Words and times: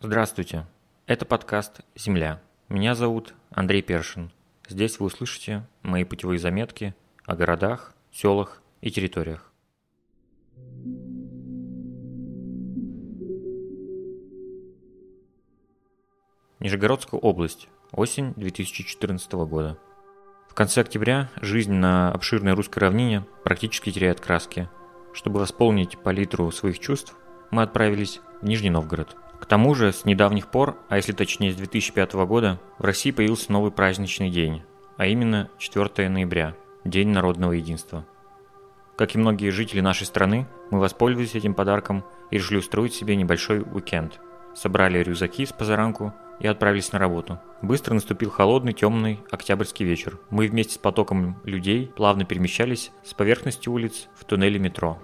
Здравствуйте. 0.00 0.64
Это 1.08 1.24
подкаст 1.24 1.80
«Земля». 1.96 2.40
Меня 2.68 2.94
зовут 2.94 3.34
Андрей 3.50 3.82
Першин. 3.82 4.30
Здесь 4.68 5.00
вы 5.00 5.06
услышите 5.06 5.66
мои 5.82 6.04
путевые 6.04 6.38
заметки 6.38 6.94
о 7.24 7.34
городах, 7.34 7.96
селах 8.12 8.62
и 8.80 8.92
территориях. 8.92 9.52
Нижегородская 16.60 17.18
область. 17.18 17.68
Осень 17.90 18.34
2014 18.36 19.32
года. 19.32 19.78
В 20.48 20.54
конце 20.54 20.82
октября 20.82 21.28
жизнь 21.40 21.72
на 21.72 22.12
обширной 22.12 22.52
русской 22.52 22.78
равнине 22.78 23.26
практически 23.42 23.90
теряет 23.90 24.20
краски. 24.20 24.68
Чтобы 25.12 25.40
восполнить 25.40 25.98
палитру 25.98 26.48
своих 26.52 26.78
чувств, 26.78 27.16
мы 27.50 27.62
отправились 27.62 28.20
в 28.40 28.44
Нижний 28.44 28.70
Новгород. 28.70 29.16
К 29.40 29.46
тому 29.46 29.74
же, 29.74 29.92
с 29.92 30.04
недавних 30.04 30.48
пор, 30.48 30.76
а 30.88 30.96
если 30.96 31.12
точнее 31.12 31.52
с 31.52 31.56
2005 31.56 32.12
года, 32.26 32.60
в 32.78 32.84
России 32.84 33.10
появился 33.10 33.52
новый 33.52 33.70
праздничный 33.70 34.30
день, 34.30 34.62
а 34.96 35.06
именно 35.06 35.48
4 35.58 36.08
ноября, 36.08 36.54
День 36.84 37.08
народного 37.08 37.52
единства. 37.52 38.06
Как 38.96 39.14
и 39.14 39.18
многие 39.18 39.50
жители 39.50 39.80
нашей 39.80 40.06
страны, 40.06 40.46
мы 40.70 40.80
воспользовались 40.80 41.34
этим 41.34 41.54
подарком 41.54 42.04
и 42.30 42.36
решили 42.36 42.58
устроить 42.58 42.94
себе 42.94 43.14
небольшой 43.14 43.60
уикенд. 43.60 44.18
Собрали 44.54 45.02
рюкзаки 45.02 45.44
с 45.44 45.52
позаранку 45.52 46.14
и 46.40 46.46
отправились 46.46 46.92
на 46.92 46.98
работу. 46.98 47.38
Быстро 47.62 47.94
наступил 47.94 48.30
холодный, 48.30 48.72
темный 48.72 49.20
октябрьский 49.30 49.84
вечер. 49.84 50.18
Мы 50.30 50.46
вместе 50.48 50.74
с 50.74 50.78
потоком 50.78 51.36
людей 51.44 51.92
плавно 51.94 52.24
перемещались 52.24 52.90
с 53.04 53.12
поверхности 53.12 53.68
улиц 53.68 54.08
в 54.14 54.24
туннели 54.24 54.58
метро. 54.58 54.98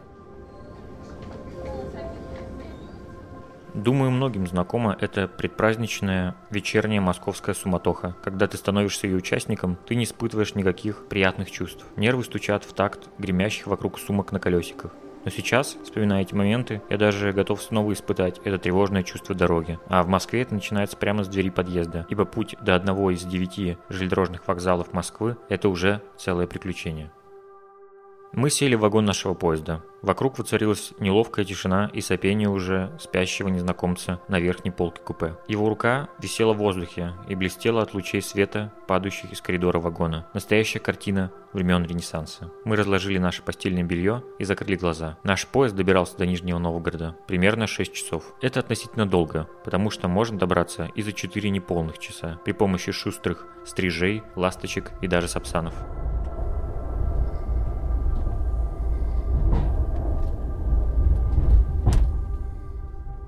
Думаю, 3.74 4.12
многим 4.12 4.46
знакома 4.46 4.96
эта 5.00 5.26
предпраздничная 5.26 6.36
вечерняя 6.50 7.00
московская 7.00 7.56
суматоха. 7.56 8.14
Когда 8.22 8.46
ты 8.46 8.56
становишься 8.56 9.08
ее 9.08 9.16
участником, 9.16 9.76
ты 9.86 9.96
не 9.96 10.04
испытываешь 10.04 10.54
никаких 10.54 11.06
приятных 11.08 11.50
чувств. 11.50 11.84
Нервы 11.96 12.22
стучат 12.22 12.62
в 12.62 12.72
такт 12.72 13.08
гремящих 13.18 13.66
вокруг 13.66 13.98
сумок 13.98 14.30
на 14.30 14.38
колесиках. 14.38 14.92
Но 15.24 15.30
сейчас, 15.30 15.76
вспоминая 15.82 16.22
эти 16.22 16.34
моменты, 16.34 16.82
я 16.88 16.98
даже 16.98 17.32
готов 17.32 17.60
снова 17.62 17.92
испытать 17.92 18.40
это 18.44 18.58
тревожное 18.58 19.02
чувство 19.02 19.34
дороги. 19.34 19.80
А 19.88 20.04
в 20.04 20.08
Москве 20.08 20.42
это 20.42 20.54
начинается 20.54 20.96
прямо 20.96 21.24
с 21.24 21.28
двери 21.28 21.48
подъезда, 21.48 22.06
ибо 22.08 22.26
путь 22.26 22.54
до 22.60 22.76
одного 22.76 23.10
из 23.10 23.24
девяти 23.24 23.76
железнодорожных 23.88 24.46
вокзалов 24.46 24.92
Москвы– 24.92 25.36
это 25.48 25.68
уже 25.68 26.00
целое 26.16 26.46
приключение. 26.46 27.10
Мы 28.36 28.50
сели 28.50 28.74
в 28.74 28.80
вагон 28.80 29.04
нашего 29.04 29.34
поезда. 29.34 29.80
Вокруг 30.02 30.38
воцарилась 30.38 30.92
неловкая 30.98 31.44
тишина 31.44 31.88
и 31.92 32.00
сопение 32.00 32.48
уже 32.48 32.90
спящего 32.98 33.46
незнакомца 33.46 34.20
на 34.26 34.40
верхней 34.40 34.72
полке 34.72 35.00
купе. 35.00 35.36
Его 35.46 35.68
рука 35.68 36.08
висела 36.18 36.52
в 36.52 36.56
воздухе 36.56 37.12
и 37.28 37.36
блестела 37.36 37.82
от 37.82 37.94
лучей 37.94 38.20
света, 38.20 38.72
падающих 38.88 39.32
из 39.32 39.40
коридора 39.40 39.78
вагона. 39.78 40.26
Настоящая 40.34 40.80
картина 40.80 41.30
времен 41.52 41.84
Ренессанса. 41.84 42.50
Мы 42.64 42.74
разложили 42.74 43.18
наше 43.18 43.42
постельное 43.42 43.84
белье 43.84 44.24
и 44.40 44.44
закрыли 44.44 44.74
глаза. 44.74 45.16
Наш 45.22 45.46
поезд 45.46 45.76
добирался 45.76 46.18
до 46.18 46.26
Нижнего 46.26 46.58
Новгорода 46.58 47.16
примерно 47.28 47.68
6 47.68 47.92
часов. 47.94 48.34
Это 48.42 48.58
относительно 48.58 49.06
долго, 49.06 49.48
потому 49.64 49.90
что 49.90 50.08
можно 50.08 50.38
добраться 50.40 50.90
и 50.96 51.02
за 51.02 51.12
4 51.12 51.50
неполных 51.50 51.98
часа 52.00 52.40
при 52.44 52.50
помощи 52.50 52.90
шустрых 52.90 53.46
стрижей, 53.64 54.24
ласточек 54.34 54.90
и 55.02 55.06
даже 55.06 55.28
сапсанов. 55.28 55.74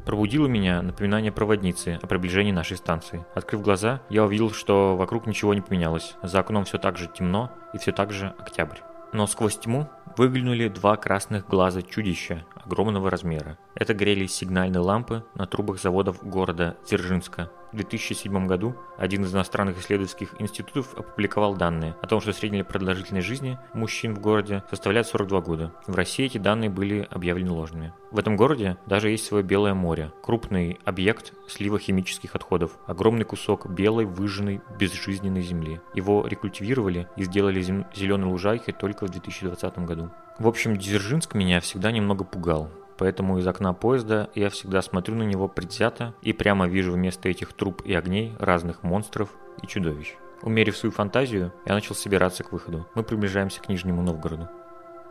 Пробудило 0.07 0.47
меня 0.47 0.83
напоминание 0.83 1.33
проводницы 1.33 1.99
о 2.01 2.07
приближении 2.07 2.53
нашей 2.53 2.77
станции. 2.77 3.27
Открыв 3.35 3.63
глаза, 3.63 4.01
я 4.09 4.25
увидел, 4.25 4.53
что 4.53 4.97
вокруг 4.97 5.27
ничего 5.27 5.53
не 5.53 5.63
поменялось. 5.63 6.15
За 6.23 6.39
окном 6.39 6.65
все 6.65 6.79
так 6.79 6.97
же 6.97 7.09
темно 7.09 7.51
и 7.75 7.79
все 7.79 7.91
так 7.91 8.13
же 8.13 8.33
октябрь. 8.39 8.79
Но 9.13 9.27
сквозь 9.27 9.59
тьму 9.59 9.89
выглянули 10.17 10.69
два 10.69 10.97
красных 10.97 11.49
глаза 11.49 11.83
чудища 11.83 12.45
огромного 12.67 13.11
размера. 13.11 13.59
Это 13.75 13.95
грели 13.95 14.27
сигнальные 14.27 14.81
лампы 14.81 15.25
на 15.35 15.47
трубах 15.47 15.81
заводов 15.81 16.23
города 16.23 16.77
Дзержинска. 16.85 17.51
В 17.73 17.77
2007 17.77 18.47
году 18.47 18.75
один 18.97 19.25
из 19.25 19.35
иностранных 19.35 19.79
исследовательских 19.79 20.35
институтов 20.41 20.95
опубликовал 20.95 21.55
данные 21.55 21.97
о 22.01 22.07
том, 22.07 22.21
что 22.21 22.33
средняя 22.33 22.65
продолжительность 22.65 23.27
жизни 23.27 23.59
мужчин 23.75 24.15
в 24.15 24.21
городе 24.21 24.63
составляет 24.71 25.07
42 25.07 25.41
года. 25.43 25.73
В 25.87 25.95
России 25.95 26.25
эти 26.25 26.39
данные 26.39 26.71
были 26.71 27.07
объявлены 27.11 27.53
ложными. 27.53 27.93
В 28.11 28.19
этом 28.19 28.37
городе 28.37 28.79
даже 28.87 29.11
есть 29.11 29.27
свое 29.27 29.45
Белое 29.45 29.75
море, 29.75 30.13
крупный 30.23 30.79
объект 30.85 31.35
слива 31.49 31.79
химических 31.79 32.35
отходов, 32.35 32.79
огромный 32.87 33.25
кусок 33.25 33.69
белой, 33.69 34.07
выжженной, 34.07 34.63
безжизненной 34.79 35.43
земли. 35.43 35.81
Его 35.93 36.27
рекультивировали 36.27 37.09
и 37.17 37.25
сделали 37.25 37.61
зеленой 37.61 38.29
лужайкой 38.29 38.75
только 38.75 39.07
в 39.07 39.11
2020 39.11 39.79
году. 39.81 40.11
В 40.39 40.49
общем, 40.49 40.77
Дзержинск 40.77 41.35
меня 41.35 41.61
всегда 41.61 41.91
немного 41.91 42.25
пугал. 42.25 42.71
Поэтому 42.99 43.39
из 43.39 43.47
окна 43.47 43.73
поезда 43.73 44.31
я 44.35 44.51
всегда 44.51 44.83
смотрю 44.83 45.15
на 45.15 45.23
него 45.23 45.49
предвзято 45.49 46.15
и 46.23 46.33
прямо 46.33 46.67
вижу 46.67 46.93
вместо 46.93 47.29
этих 47.29 47.53
труб 47.53 47.83
и 47.85 47.95
огней 47.95 48.35
разных 48.39 48.83
монстров 48.83 49.31
и 49.63 49.67
чудовищ. 49.67 50.15
Умерив 50.43 50.77
свою 50.77 50.93
фантазию, 50.93 51.53
я 51.65 51.75
начал 51.75 51.95
собираться 51.95 52.45
к 52.45 52.53
выходу. 52.53 52.87
Мы 52.95 53.03
приближаемся 53.03 53.61
к 53.61 53.69
Нижнему 53.69 54.03
Новгороду. 54.03 54.49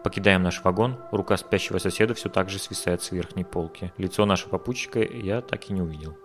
Покидаем 0.04 0.44
наш 0.44 0.64
вагон, 0.64 0.98
рука 1.12 1.36
спящего 1.38 1.80
соседа 1.80 2.14
все 2.14 2.30
так 2.30 2.50
же 2.50 2.60
свисает 2.60 3.02
с 3.02 3.12
верхней 3.12 3.44
полки. 3.44 3.92
Лицо 3.98 4.26
нашего 4.26 4.52
попутчика 4.52 5.00
я 5.02 5.42
так 5.42 5.70
и 5.70 5.74
не 5.74 5.82
увидел. 5.82 6.16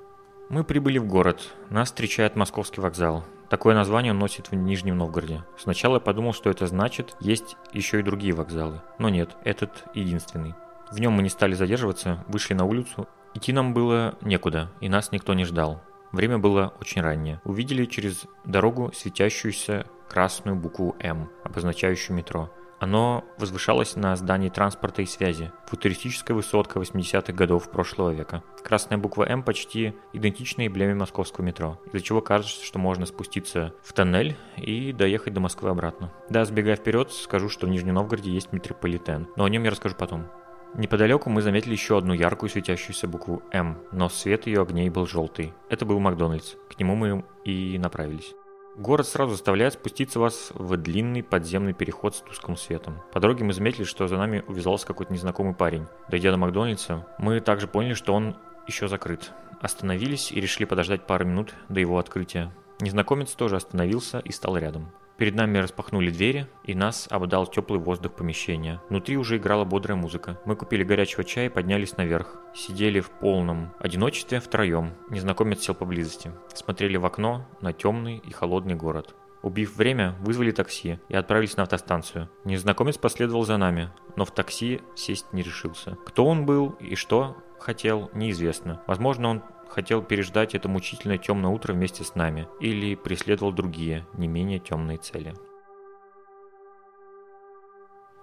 Мы 0.51 0.65
прибыли 0.65 0.99
в 0.99 1.07
город. 1.07 1.41
Нас 1.71 1.89
встречает 1.89 2.37
московский 2.37 2.83
вокзал. 2.83 3.25
Такое 3.51 3.75
название 3.75 4.13
он 4.13 4.19
носит 4.21 4.53
в 4.53 4.55
Нижнем 4.55 4.97
Новгороде. 4.97 5.43
Сначала 5.59 5.95
я 5.95 6.01
подумал, 6.01 6.33
что 6.33 6.51
это 6.51 6.69
значит, 6.69 7.17
есть 7.19 7.57
еще 7.73 7.99
и 7.99 8.05
другие 8.05 8.33
вокзалы. 8.33 8.81
Но 8.99 9.09
нет, 9.09 9.37
этот 9.43 9.85
единственный. 9.93 10.55
В 10.93 11.01
нем 11.01 11.15
мы 11.15 11.25
не 11.25 11.29
стали 11.29 11.55
задерживаться, 11.55 12.25
вышли 12.29 12.55
на 12.55 12.65
улицу. 12.65 13.09
Идти 13.35 13.53
нам 13.53 13.75
было 13.75 14.15
некуда, 14.21 14.71
и 14.81 14.89
нас 14.89 15.11
никто 15.11 15.35
не 15.35 15.45
ждал. 15.45 15.83
Время 16.13 16.39
было 16.39 16.75
очень 16.81 17.03
раннее. 17.03 17.41
Увидели 17.45 17.87
через 17.87 18.25
дорогу 18.45 18.93
светящуюся 18.95 19.85
красную 20.09 20.57
букву 20.57 20.95
«М», 21.01 21.29
обозначающую 21.43 22.17
метро. 22.17 22.51
Оно 22.81 23.25
возвышалось 23.37 23.95
на 23.95 24.17
здании 24.17 24.49
транспорта 24.49 25.03
и 25.03 25.07
связи, 25.07 25.53
футуристическая 25.67 26.35
высотка 26.35 26.81
80-х 26.81 27.33
годов 27.35 27.71
прошлого 27.71 28.11
века. 28.11 28.43
Красная 28.65 28.97
буква 28.97 29.25
«М» 29.29 29.43
почти 29.43 29.95
идентична 30.15 30.67
эмблеме 30.67 30.95
московского 30.95 31.45
метро, 31.45 31.79
из-за 31.87 32.01
чего 32.01 32.23
кажется, 32.23 32.65
что 32.65 32.79
можно 32.79 33.05
спуститься 33.05 33.75
в 33.83 33.93
тоннель 33.93 34.35
и 34.57 34.93
доехать 34.93 35.35
до 35.35 35.41
Москвы 35.41 35.69
обратно. 35.69 36.11
Да, 36.31 36.47
сбегая 36.47 36.77
вперед, 36.77 37.13
скажу, 37.13 37.51
что 37.51 37.67
в 37.67 37.71
Нижнем 37.71 37.95
Новгороде 37.95 38.31
есть 38.31 38.53
метрополитен, 38.53 39.29
но 39.37 39.45
о 39.45 39.51
нем 39.51 39.63
я 39.65 39.71
расскажу 39.71 39.95
потом. 39.95 40.27
Неподалеку 40.75 41.29
мы 41.29 41.43
заметили 41.43 41.73
еще 41.73 41.99
одну 41.99 42.15
яркую 42.15 42.49
светящуюся 42.49 43.09
букву 43.09 43.43
«М», 43.53 43.79
но 43.93 44.09
свет 44.09 44.47
ее 44.47 44.63
огней 44.63 44.89
был 44.89 45.07
желтый. 45.07 45.53
Это 45.69 45.85
был 45.85 45.99
Макдональдс. 45.99 46.55
К 46.71 46.79
нему 46.79 46.95
мы 46.95 47.25
и 47.45 47.77
направились. 47.79 48.35
Город 48.77 49.07
сразу 49.07 49.33
заставляет 49.33 49.75
спуститься 49.75 50.21
вас 50.21 50.53
в 50.55 50.77
длинный 50.77 51.23
подземный 51.23 51.73
переход 51.73 52.15
с 52.15 52.21
тусклым 52.21 52.57
светом. 52.57 53.01
По 53.13 53.21
дороге 53.21 53.45
мы 53.45 53.53
заметили, 53.53 53.85
что 53.85 54.07
за 54.07 54.17
нами 54.17 54.45
увязался 54.47 54.87
какой-то 54.87 55.13
незнакомый 55.13 55.55
парень. 55.55 55.87
Дойдя 56.09 56.31
до 56.31 56.37
Макдональдса, 56.37 57.07
мы 57.19 57.41
также 57.41 57.67
поняли, 57.67 57.95
что 57.95 58.15
он 58.15 58.37
еще 58.67 58.87
закрыт. 58.87 59.33
Остановились 59.61 60.31
и 60.31 60.41
решили 60.41 60.65
подождать 60.65 61.07
пару 61.07 61.25
минут 61.25 61.53
до 61.69 61.81
его 61.81 61.99
открытия. 61.99 62.53
Незнакомец 62.81 63.33
тоже 63.33 63.57
остановился 63.57 64.21
и 64.21 64.33
стал 64.33 64.57
рядом. 64.57 64.91
Перед 65.21 65.35
нами 65.35 65.59
распахнули 65.59 66.09
двери, 66.11 66.47
и 66.65 66.75
нас 66.75 67.07
обдал 67.11 67.47
теплый 67.47 67.79
воздух 67.79 68.13
помещения. 68.13 68.81
Внутри 68.89 69.19
уже 69.19 69.37
играла 69.37 69.67
бодрая 69.67 69.95
музыка. 69.95 70.41
Мы 70.47 70.57
купили 70.57 70.83
горячего 70.83 71.25
чая 71.25 71.47
и 71.47 71.51
поднялись 71.51 71.99
наверх. 71.99 72.41
Сидели 72.55 73.01
в 73.01 73.11
полном 73.11 73.71
одиночестве 73.79 74.41
втроем. 74.41 74.95
Незнакомец 75.11 75.61
сел 75.61 75.75
поблизости. 75.75 76.33
Смотрели 76.55 76.97
в 76.97 77.05
окно 77.05 77.47
на 77.61 77.75
темный 77.75 78.17
и 78.17 78.33
холодный 78.33 78.77
город. 78.77 79.15
Убив 79.43 79.77
время, 79.77 80.17
вызвали 80.21 80.53
такси 80.53 80.99
и 81.11 81.15
отправились 81.15 81.59
на 81.59 81.65
автостанцию. 81.65 82.31
Незнакомец 82.47 82.97
последовал 82.97 83.45
за 83.45 83.59
нами, 83.59 83.91
но 84.17 84.25
в 84.25 84.31
такси 84.31 84.81
сесть 84.95 85.35
не 85.35 85.43
решился. 85.43 85.99
Кто 86.07 86.25
он 86.25 86.47
был 86.47 86.77
и 86.81 86.95
что 86.95 87.37
хотел, 87.59 88.11
неизвестно. 88.15 88.81
Возможно, 88.87 89.29
он 89.29 89.43
хотел 89.71 90.03
переждать 90.03 90.55
это 90.55 90.69
мучительное 90.69 91.19
темное 91.19 91.51
утро 91.51 91.73
вместе 91.73 92.05
с 92.05 92.15
нами 92.15 92.49
или 92.61 92.95
преследовал 92.95 93.53
другие, 93.53 94.07
не 94.15 94.29
менее 94.29 94.59
темные 94.59 94.99
цели. 94.99 95.35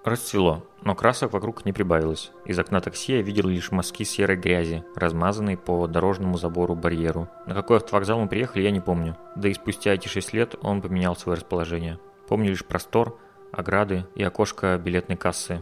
Расцвело, 0.03 0.63
но 0.83 0.95
красок 0.95 1.33
вокруг 1.33 1.65
не 1.65 1.73
прибавилось. 1.73 2.31
Из 2.45 2.57
окна 2.57 2.79
такси 2.79 3.17
я 3.17 3.21
видел 3.21 3.47
лишь 3.47 3.71
мазки 3.71 4.03
серой 4.03 4.38
грязи, 4.38 4.85
размазанные 4.95 5.57
по 5.57 5.85
дорожному 5.85 6.38
забору-барьеру. 6.38 7.27
На 7.45 7.53
какой 7.53 7.77
автовокзал 7.77 8.21
мы 8.21 8.29
приехали, 8.29 8.63
я 8.63 8.71
не 8.71 8.79
помню. 8.79 9.17
Да 9.35 9.49
и 9.49 9.53
спустя 9.53 9.94
эти 9.94 10.07
шесть 10.07 10.31
лет 10.31 10.55
он 10.61 10.81
поменял 10.81 11.17
свое 11.17 11.35
расположение. 11.35 11.99
Помню 12.29 12.51
лишь 12.51 12.63
простор, 12.63 13.19
ограды 13.51 14.05
и 14.15 14.23
окошко 14.23 14.77
билетной 14.77 15.17
кассы. 15.17 15.59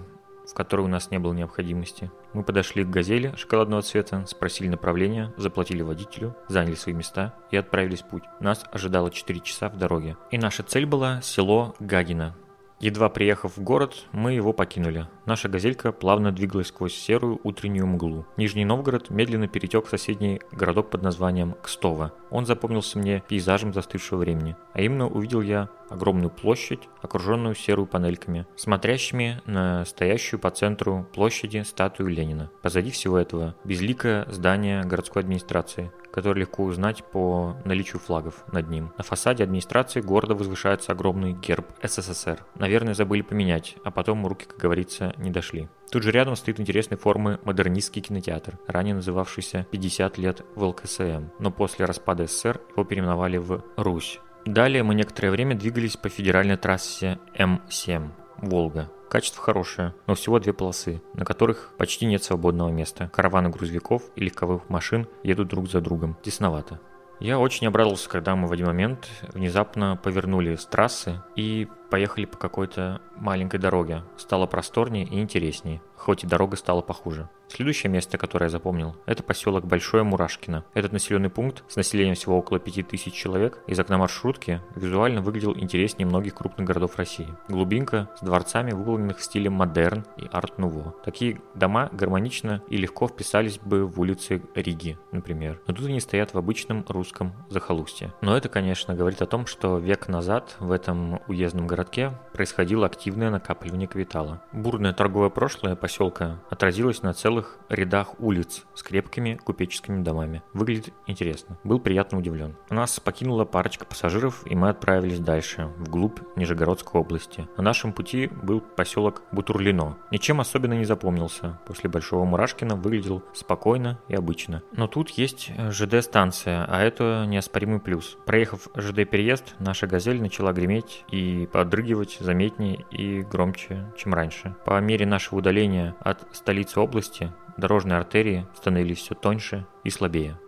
В 0.47 0.53
которой 0.53 0.81
у 0.81 0.88
нас 0.88 1.12
не 1.12 1.19
было 1.19 1.33
необходимости. 1.33 2.12
Мы 2.33 2.44
подошли 2.44 2.83
к 2.83 2.89
«Газели» 2.89 3.33
шоколадного 3.36 3.81
цвета, 3.81 4.25
спросили 4.27 4.68
направление, 4.68 5.33
заплатили 5.38 5.81
водителю, 5.81 6.36
заняли 6.47 6.75
свои 6.75 6.94
места 6.94 7.33
и 7.51 7.57
отправились 7.57 8.01
в 8.01 8.07
путь. 8.07 8.24
Нас 8.39 8.63
ожидало 8.71 9.12
4 9.12 9.39
часа 9.42 9.69
в 9.69 9.77
дороге. 9.77 10.18
И 10.31 10.38
наша 10.38 10.63
цель 10.63 10.86
была 10.86 11.21
село 11.21 11.75
Гагино, 11.80 12.36
Едва 12.81 13.10
приехав 13.10 13.57
в 13.57 13.62
город, 13.62 14.06
мы 14.12 14.33
его 14.33 14.51
покинули. 14.51 15.07
Наша 15.25 15.48
газелька 15.48 15.92
плавно 15.94 16.31
двигалась 16.31 16.68
сквозь 16.68 16.94
серую 16.94 17.39
утреннюю 17.44 17.88
мглу. 17.88 18.25
Нижний 18.36 18.66
Новгород 18.66 19.10
медленно 19.10 19.48
перетек 19.48 19.86
в 19.86 19.89
соседний 19.89 20.42
городок 20.51 20.89
под 20.89 21.01
названием 21.01 21.56
Кстово. 21.63 22.13
Он 22.30 22.45
запомнился 22.45 23.00
мне 23.00 23.24
пейзажем 23.27 23.74
застывшего 23.74 24.19
времени. 24.19 24.57
А 24.74 24.81
именно 24.81 25.07
увидел 25.07 25.42
я 25.42 25.69
огромную 25.89 26.30
площадь, 26.30 26.89
окруженную 27.01 27.56
серую 27.56 27.86
панельками, 27.86 28.45
смотрящими 28.56 29.42
на 29.45 29.86
стоящую 29.86 30.39
по 30.39 30.50
центру 30.50 31.07
площади 31.13 31.63
статую 31.66 32.10
Ленина. 32.10 32.51
Позади 32.62 32.92
всего 32.92 33.18
этого 33.18 33.56
безликое 33.63 34.25
здание 34.30 34.83
городской 34.83 35.21
администрации, 35.21 35.92
который 36.15 36.39
легко 36.39 36.63
узнать 36.63 37.03
по 37.03 37.57
наличию 37.65 38.00
флагов 38.00 38.45
над 38.51 38.69
ним. 38.69 38.94
На 38.97 39.03
фасаде 39.03 39.44
администрации 39.44 40.00
города 40.00 40.33
возвышается 40.33 40.94
огромный 40.94 41.33
герб 41.33 41.67
СССР. 41.83 42.44
Наверное, 42.56 42.94
забыли 42.94 43.21
поменять, 43.21 43.75
а 43.83 43.91
потом 43.91 44.25
руки, 44.25 44.45
как 44.45 44.57
говорится, 44.57 45.13
не 45.17 45.29
дошли. 45.29 45.67
Тут 45.91 46.03
же 46.03 46.12
рядом 46.12 46.38
стоит 46.38 46.59
интересной 46.59 46.97
формы 46.97 47.39
модернистский 47.44 48.01
кинотеатр, 48.01 48.57
ранее 48.65 48.95
называвшийся 48.95 49.67
50 49.71 50.17
лет 50.17 50.41
в 50.56 50.63
ЛКСМ, 50.63 51.25
но 51.39 51.51
после 51.51 51.85
распада 51.85 52.25
СССР 52.25 52.61
его 52.71 52.85
переименовали 52.85 53.38
в 53.38 53.61
Русь. 53.75 54.19
Далее 54.45 54.83
мы 54.83 54.95
некоторое 54.95 55.31
время 55.31 55.56
двигались 55.56 55.97
по 55.97 56.07
федеральной 56.07 56.56
трассе 56.56 57.19
М7 57.38 58.11
Волга. 58.37 58.89
Качество 59.09 59.41
хорошее, 59.41 59.93
но 60.07 60.15
всего 60.15 60.39
две 60.39 60.51
полосы, 60.51 61.01
на 61.13 61.25
которых 61.25 61.71
почти 61.77 62.05
нет 62.05 62.23
свободного 62.23 62.69
места. 62.69 63.09
Караваны 63.13 63.49
грузовиков 63.49 64.03
и 64.15 64.21
легковых 64.21 64.69
машин 64.69 65.07
едут 65.23 65.47
друг 65.49 65.69
за 65.69 65.81
другом. 65.81 66.17
Тесновато. 66.23 66.79
Я 67.19 67.39
очень 67.39 67.67
обрадовался, 67.67 68.09
когда 68.09 68.35
мы 68.35 68.47
в 68.47 68.51
один 68.51 68.67
момент 68.67 69.07
внезапно 69.33 69.97
повернули 70.01 70.55
с 70.55 70.65
трассы 70.65 71.21
и 71.35 71.67
поехали 71.89 72.25
по 72.25 72.37
какой-то 72.37 73.01
маленькой 73.15 73.59
дороге. 73.59 74.03
Стало 74.17 74.45
просторнее 74.45 75.05
и 75.05 75.21
интереснее, 75.21 75.81
хоть 75.95 76.23
и 76.23 76.27
дорога 76.27 76.57
стала 76.57 76.81
похуже. 76.81 77.29
Следующее 77.47 77.91
место, 77.91 78.17
которое 78.17 78.45
я 78.45 78.49
запомнил, 78.49 78.95
это 79.05 79.23
поселок 79.23 79.65
Большое 79.65 80.03
Мурашкино. 80.03 80.65
Этот 80.73 80.91
населенный 80.91 81.29
пункт 81.29 81.63
с 81.67 81.75
населением 81.75 82.15
всего 82.15 82.37
около 82.37 82.59
5000 82.59 83.13
человек 83.13 83.59
из 83.67 83.79
окна 83.79 83.97
маршрутки 83.97 84.61
визуально 84.75 85.21
выглядел 85.21 85.55
интереснее 85.55 86.07
многих 86.07 86.35
крупных 86.35 86.67
городов 86.67 86.97
России. 86.97 87.27
Глубинка 87.47 88.09
с 88.19 88.25
дворцами, 88.25 88.71
выполненных 88.71 89.19
в 89.19 89.23
стиле 89.23 89.49
модерн 89.49 90.05
и 90.17 90.27
арт-нуво. 90.31 90.95
Такие 91.03 91.39
дома 91.53 91.89
гармонично 91.91 92.61
и 92.67 92.77
легко 92.77 93.07
вписались 93.07 93.59
бы 93.59 93.85
в 93.85 93.99
улицы 93.99 94.41
Риги, 94.55 94.97
например. 95.11 95.61
Но 95.67 95.73
тут 95.73 95.85
они 95.85 95.99
стоят 95.99 96.33
в 96.33 96.37
обычном 96.37 96.83
русском 96.87 97.33
захолустье. 97.49 98.13
Но 98.21 98.35
это, 98.35 98.49
конечно, 98.49 98.95
говорит 98.95 99.21
о 99.21 99.27
том, 99.27 99.45
что 99.45 99.77
век 99.77 100.07
назад 100.07 100.55
в 100.59 100.71
этом 100.71 101.21
уездном 101.27 101.67
городке 101.75 102.13
происходило 102.31 102.86
активное 102.86 103.30
накапливание 103.30 103.88
капитала. 103.88 104.42
Бурное 104.54 104.94
торговое 104.94 105.30
прошлое 105.30 105.75
поселка 105.75 106.39
отразилось 106.50 107.01
на 107.04 107.13
целых 107.13 107.57
рядах 107.68 108.18
улиц 108.19 108.63
с 108.74 108.81
крепкими 108.81 109.36
купеческими 109.44 110.01
домами. 110.01 110.42
Выглядит 110.54 110.94
интересно. 111.06 111.57
Был 111.66 111.80
приятно 111.80 112.19
удивлен. 112.19 112.56
Нас 112.69 113.00
покинула 113.01 113.44
парочка 113.44 113.86
пассажиров, 113.86 114.44
и 114.45 114.56
мы 114.56 114.69
отправились 114.69 115.19
дальше, 115.19 115.69
вглубь 115.77 116.19
Нижегородской 116.38 117.01
области. 117.01 117.48
На 117.57 117.63
нашем 117.63 117.92
пути 117.92 118.28
был 118.28 118.62
поселок 118.62 119.24
Бутурлино. 119.33 119.98
Ничем 120.12 120.39
особенно 120.39 120.75
не 120.75 120.86
запомнился. 120.86 121.60
После 121.68 121.89
Большого 121.89 122.24
Мурашкина 122.24 122.78
выглядел 122.78 123.21
спокойно 123.33 124.00
и 124.07 124.16
обычно. 124.16 124.63
Но 124.71 124.88
тут 124.88 125.10
есть 125.10 125.51
ЖД-станция, 125.71 126.66
а 126.69 126.81
это 126.81 127.25
неоспоримый 127.28 127.81
плюс. 127.81 128.18
Проехав 128.25 128.69
ЖД-переезд, 128.75 129.56
наша 129.60 129.88
«Газель» 129.88 130.21
начала 130.21 130.54
греметь 130.54 131.04
и 131.12 131.50
по 131.51 131.64
подрыгивать 131.65 132.17
заметнее 132.19 132.85
и 132.91 133.21
громче, 133.21 133.91
чем 133.97 134.13
раньше. 134.13 134.56
По 134.65 134.79
мере 134.79 135.07
нашего 135.07 135.39
удаления 135.39 135.95
от 136.00 136.23
столицы 136.31 136.79
области 136.79 137.33
дорожные 137.57 137.97
артерии 137.97 138.45
становились 138.56 139.00
все 139.00 139.15
тоньше 139.15 139.65
и 139.83 139.89
слабее. 139.89 140.39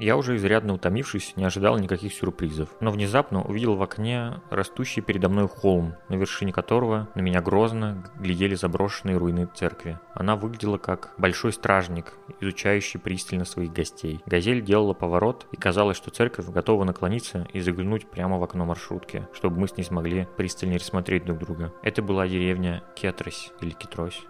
Я 0.00 0.16
уже 0.16 0.36
изрядно 0.36 0.72
утомившись, 0.72 1.34
не 1.36 1.44
ожидал 1.44 1.78
никаких 1.78 2.14
сюрпризов, 2.14 2.70
но 2.80 2.90
внезапно 2.90 3.42
увидел 3.42 3.76
в 3.76 3.82
окне 3.82 4.40
растущий 4.48 5.02
передо 5.02 5.28
мной 5.28 5.46
холм, 5.46 5.94
на 6.08 6.14
вершине 6.14 6.54
которого 6.54 7.08
на 7.14 7.20
меня 7.20 7.42
грозно 7.42 8.02
глядели 8.18 8.54
заброшенные 8.54 9.18
руины 9.18 9.46
церкви. 9.54 9.98
Она 10.14 10.36
выглядела 10.36 10.78
как 10.78 11.12
большой 11.18 11.52
стражник, 11.52 12.14
изучающий 12.40 12.98
пристально 12.98 13.44
своих 13.44 13.74
гостей. 13.74 14.22
Газель 14.24 14.62
делала 14.62 14.94
поворот, 14.94 15.46
и 15.52 15.56
казалось, 15.56 15.98
что 15.98 16.10
церковь 16.10 16.46
готова 16.46 16.84
наклониться 16.84 17.46
и 17.52 17.60
заглянуть 17.60 18.06
прямо 18.06 18.38
в 18.38 18.42
окно 18.42 18.64
маршрутки, 18.64 19.28
чтобы 19.34 19.60
мы 19.60 19.68
с 19.68 19.76
ней 19.76 19.84
смогли 19.84 20.26
пристально 20.38 20.76
рассмотреть 20.76 21.26
друг 21.26 21.40
друга. 21.40 21.74
Это 21.82 22.00
была 22.00 22.26
деревня 22.26 22.82
Кетрось 22.96 23.52
или 23.60 23.72
Китрось. 23.72 24.22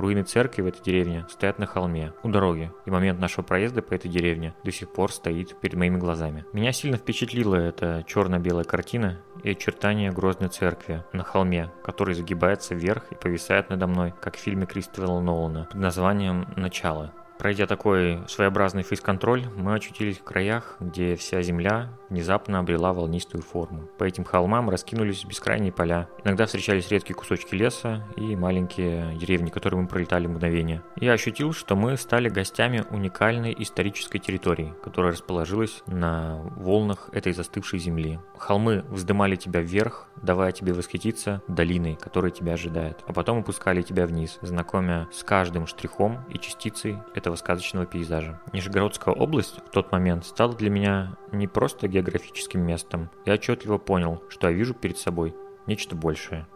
Руины 0.00 0.22
церкви 0.22 0.62
в 0.62 0.66
этой 0.66 0.82
деревне 0.82 1.26
стоят 1.28 1.58
на 1.58 1.66
холме, 1.66 2.12
у 2.22 2.28
дороги, 2.28 2.72
и 2.86 2.90
момент 2.90 3.20
нашего 3.20 3.44
проезда 3.44 3.82
по 3.82 3.94
этой 3.94 4.10
деревне 4.10 4.54
до 4.64 4.72
сих 4.72 4.92
пор 4.92 5.12
стоит 5.12 5.58
перед 5.60 5.76
моими 5.76 5.98
глазами. 5.98 6.44
Меня 6.52 6.72
сильно 6.72 6.96
впечатлила 6.96 7.56
эта 7.56 8.04
черно-белая 8.06 8.64
картина 8.64 9.20
и 9.42 9.50
очертания 9.50 10.12
грозной 10.12 10.48
церкви 10.48 11.04
на 11.12 11.22
холме, 11.22 11.70
который 11.84 12.14
загибается 12.14 12.74
вверх 12.74 13.12
и 13.12 13.14
повисает 13.14 13.70
надо 13.70 13.86
мной, 13.86 14.14
как 14.20 14.36
в 14.36 14.40
фильме 14.40 14.66
Кристофера 14.66 15.20
Нолана 15.20 15.68
под 15.70 15.80
названием 15.80 16.46
«Начало». 16.56 17.12
Пройдя 17.40 17.66
такой 17.66 18.18
своеобразный 18.28 18.82
фейс-контроль, 18.82 19.46
мы 19.56 19.74
очутились 19.74 20.18
в 20.18 20.24
краях, 20.24 20.76
где 20.78 21.16
вся 21.16 21.40
земля 21.40 21.88
внезапно 22.10 22.58
обрела 22.58 22.92
волнистую 22.92 23.42
форму. 23.42 23.88
По 23.96 24.04
этим 24.04 24.24
холмам 24.24 24.68
раскинулись 24.68 25.24
бескрайние 25.24 25.72
поля. 25.72 26.06
Иногда 26.22 26.44
встречались 26.44 26.90
редкие 26.90 27.14
кусочки 27.14 27.54
леса 27.54 28.04
и 28.18 28.36
маленькие 28.36 29.16
деревни, 29.16 29.48
которые 29.48 29.80
мы 29.80 29.88
пролетали 29.88 30.26
мгновение. 30.26 30.82
Я 30.96 31.12
ощутил, 31.12 31.54
что 31.54 31.76
мы 31.76 31.96
стали 31.96 32.28
гостями 32.28 32.84
уникальной 32.90 33.56
исторической 33.58 34.18
территории, 34.18 34.74
которая 34.84 35.12
расположилась 35.12 35.82
на 35.86 36.42
волнах 36.56 37.08
этой 37.12 37.32
застывшей 37.32 37.78
земли. 37.78 38.20
Холмы 38.36 38.84
вздымали 38.90 39.36
тебя 39.36 39.62
вверх, 39.62 40.08
давая 40.22 40.52
тебе 40.52 40.74
восхититься 40.74 41.42
долиной, 41.48 41.96
которая 41.96 42.32
тебя 42.32 42.52
ожидает, 42.52 42.98
а 43.06 43.14
потом 43.14 43.38
опускали 43.38 43.80
тебя 43.80 44.06
вниз, 44.06 44.38
знакомя 44.42 45.08
с 45.10 45.24
каждым 45.24 45.66
штрихом 45.66 46.24
и 46.28 46.38
частицей 46.38 46.98
этого 47.14 47.29
сказочного 47.36 47.86
пейзажа. 47.86 48.40
Нижегородская 48.52 49.14
область 49.14 49.58
в 49.66 49.70
тот 49.70 49.92
момент 49.92 50.24
стала 50.24 50.54
для 50.54 50.70
меня 50.70 51.16
не 51.32 51.46
просто 51.46 51.88
географическим 51.88 52.60
местом. 52.60 53.10
Я 53.26 53.34
отчетливо 53.34 53.78
понял, 53.78 54.22
что 54.28 54.48
я 54.48 54.54
вижу 54.54 54.74
перед 54.74 54.98
собой 54.98 55.34
нечто 55.66 55.94
большее. 55.94 56.46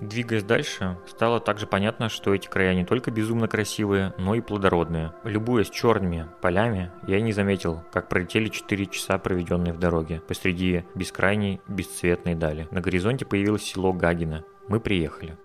Двигаясь 0.00 0.42
дальше, 0.42 0.98
стало 1.06 1.38
также 1.38 1.66
понятно, 1.66 2.08
что 2.08 2.34
эти 2.34 2.48
края 2.48 2.74
не 2.74 2.84
только 2.84 3.10
безумно 3.10 3.46
красивые, 3.46 4.14
но 4.18 4.34
и 4.34 4.40
плодородные. 4.40 5.12
Любуясь 5.22 5.70
черными 5.70 6.26
полями, 6.40 6.90
я 7.06 7.20
не 7.20 7.32
заметил, 7.32 7.82
как 7.92 8.08
пролетели 8.08 8.48
4 8.48 8.86
часа, 8.86 9.18
проведенные 9.18 9.72
в 9.72 9.78
дороге, 9.78 10.20
посреди 10.26 10.84
бескрайней, 10.96 11.60
бесцветной 11.68 12.34
дали. 12.34 12.66
На 12.72 12.80
горизонте 12.80 13.24
появилось 13.24 13.62
село 13.62 13.92
Гагино. 13.92 14.44
Мы 14.66 14.80
приехали. 14.80 15.36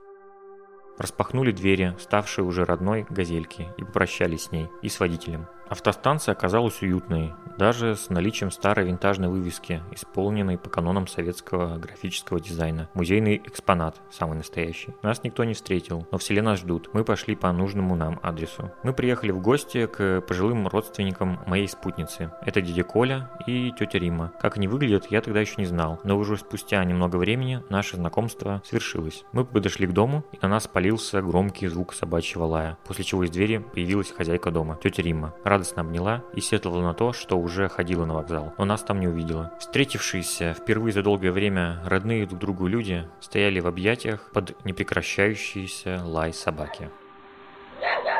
Распахнули 0.97 1.51
двери, 1.51 1.95
ставшие 1.99 2.45
уже 2.45 2.65
родной 2.65 3.05
газельки, 3.09 3.67
и 3.77 3.83
попрощались 3.83 4.43
с 4.43 4.51
ней 4.51 4.67
и 4.81 4.89
с 4.89 4.99
водителем. 4.99 5.47
Автостанция 5.69 6.31
оказалась 6.31 6.81
уютной, 6.81 7.33
даже 7.57 7.95
с 7.95 8.09
наличием 8.09 8.51
старой 8.51 8.87
винтажной 8.87 9.27
вывески, 9.27 9.81
исполненной 9.91 10.57
по 10.57 10.69
канонам 10.69 11.07
советского 11.07 11.77
графического 11.77 12.39
дизайна. 12.39 12.89
Музейный 12.93 13.41
экспонат, 13.43 13.99
самый 14.09 14.37
настоящий. 14.37 14.93
Нас 15.01 15.23
никто 15.23 15.43
не 15.43 15.53
встретил, 15.53 16.07
но 16.11 16.17
в 16.17 16.23
селе 16.23 16.41
нас 16.41 16.59
ждут. 16.59 16.89
Мы 16.93 17.03
пошли 17.03 17.35
по 17.35 17.51
нужному 17.51 17.95
нам 17.95 18.19
адресу. 18.23 18.71
Мы 18.83 18.93
приехали 18.93 19.31
в 19.31 19.41
гости 19.41 19.87
к 19.87 20.21
пожилым 20.21 20.67
родственникам 20.67 21.39
моей 21.45 21.67
спутницы. 21.67 22.31
Это 22.45 22.61
дядя 22.61 22.83
Коля 22.83 23.29
и 23.45 23.73
тетя 23.77 23.99
Рима. 23.99 24.31
Как 24.39 24.57
они 24.57 24.67
выглядят, 24.67 25.07
я 25.11 25.21
тогда 25.21 25.41
еще 25.41 25.55
не 25.57 25.65
знал, 25.65 25.99
но 26.03 26.17
уже 26.17 26.37
спустя 26.37 26.83
немного 26.83 27.17
времени 27.17 27.61
наше 27.69 27.97
знакомство 27.97 28.61
свершилось. 28.65 29.25
Мы 29.33 29.43
подошли 29.43 29.87
к 29.87 29.93
дому, 29.93 30.23
и 30.31 30.37
на 30.41 30.47
нас 30.47 30.67
полился 30.67 31.21
громкий 31.21 31.67
звук 31.67 31.93
собачьего 31.93 32.45
лая, 32.45 32.77
после 32.85 33.03
чего 33.03 33.23
из 33.23 33.31
двери 33.31 33.57
появилась 33.57 34.11
хозяйка 34.11 34.51
дома, 34.51 34.79
тетя 34.81 35.01
Рима 35.01 35.33
радостно 35.57 35.81
обняла 35.81 36.23
и 36.33 36.41
сетовала 36.41 36.83
на 36.83 36.93
то, 36.93 37.13
что 37.13 37.37
уже 37.37 37.67
ходила 37.67 38.05
на 38.05 38.13
вокзал, 38.13 38.53
но 38.59 38.65
нас 38.65 38.83
там 38.83 38.99
не 38.99 39.07
увидела. 39.07 39.51
Встретившиеся 39.59 40.53
впервые 40.53 40.93
за 40.93 41.01
долгое 41.01 41.31
время 41.31 41.79
родные 41.83 42.27
друг 42.27 42.39
другу 42.39 42.67
люди 42.67 43.07
стояли 43.19 43.59
в 43.59 43.65
объятиях 43.65 44.29
под 44.33 44.63
непрекращающийся 44.65 46.01
лай 46.05 46.31
собаки. 46.31 46.91
Мы 47.81 48.16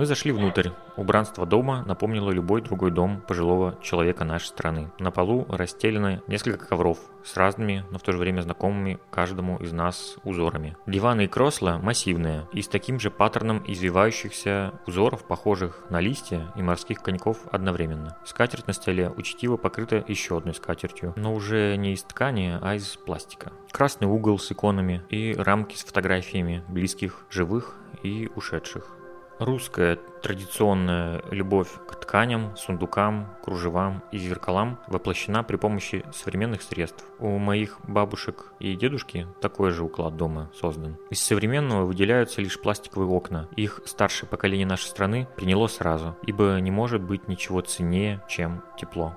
Мы 0.00 0.06
зашли 0.06 0.32
внутрь. 0.32 0.70
Убранство 0.96 1.44
дома 1.44 1.84
напомнило 1.86 2.30
любой 2.30 2.62
другой 2.62 2.90
дом 2.90 3.20
пожилого 3.20 3.76
человека 3.82 4.24
нашей 4.24 4.46
страны. 4.46 4.90
На 4.98 5.10
полу 5.10 5.44
расстелены 5.50 6.22
несколько 6.26 6.64
ковров 6.64 6.98
с 7.22 7.36
разными, 7.36 7.84
но 7.90 7.98
в 7.98 8.02
то 8.02 8.12
же 8.12 8.16
время 8.16 8.40
знакомыми 8.40 8.98
каждому 9.10 9.58
из 9.58 9.72
нас 9.72 10.16
узорами. 10.24 10.74
Диваны 10.86 11.26
и 11.26 11.28
кресла 11.28 11.78
массивные 11.82 12.46
и 12.54 12.62
с 12.62 12.68
таким 12.68 12.98
же 12.98 13.10
паттерном 13.10 13.62
извивающихся 13.66 14.72
узоров, 14.86 15.24
похожих 15.24 15.84
на 15.90 16.00
листья 16.00 16.50
и 16.56 16.62
морских 16.62 17.02
коньков 17.02 17.36
одновременно. 17.52 18.16
Скатерть 18.24 18.68
на 18.68 18.72
столе 18.72 19.10
учтиво 19.10 19.58
покрыта 19.58 20.02
еще 20.08 20.38
одной 20.38 20.54
скатертью, 20.54 21.12
но 21.16 21.34
уже 21.34 21.76
не 21.76 21.92
из 21.92 22.04
ткани, 22.04 22.58
а 22.62 22.74
из 22.74 22.96
пластика. 22.96 23.52
Красный 23.70 24.08
угол 24.08 24.38
с 24.38 24.50
иконами 24.50 25.02
и 25.10 25.34
рамки 25.36 25.76
с 25.76 25.84
фотографиями 25.84 26.64
близких, 26.68 27.26
живых 27.28 27.76
и 28.02 28.30
ушедших. 28.34 28.96
Русская 29.40 29.98
традиционная 30.20 31.22
любовь 31.30 31.70
к 31.88 31.94
тканям, 31.96 32.54
сундукам, 32.58 33.26
кружевам 33.42 34.02
и 34.12 34.18
зеркалам 34.18 34.78
воплощена 34.86 35.42
при 35.44 35.56
помощи 35.56 36.04
современных 36.12 36.60
средств. 36.60 37.06
У 37.18 37.38
моих 37.38 37.78
бабушек 37.84 38.52
и 38.58 38.76
дедушки 38.76 39.26
такой 39.40 39.70
же 39.70 39.82
уклад 39.82 40.14
дома 40.14 40.50
создан. 40.60 40.98
Из 41.08 41.22
современного 41.22 41.86
выделяются 41.86 42.42
лишь 42.42 42.60
пластиковые 42.60 43.08
окна. 43.08 43.48
Их 43.56 43.80
старшее 43.86 44.28
поколение 44.28 44.66
нашей 44.66 44.88
страны 44.88 45.26
приняло 45.36 45.68
сразу, 45.68 46.16
ибо 46.26 46.58
не 46.60 46.70
может 46.70 47.00
быть 47.00 47.26
ничего 47.26 47.62
ценнее, 47.62 48.22
чем 48.28 48.62
тепло. 48.78 49.16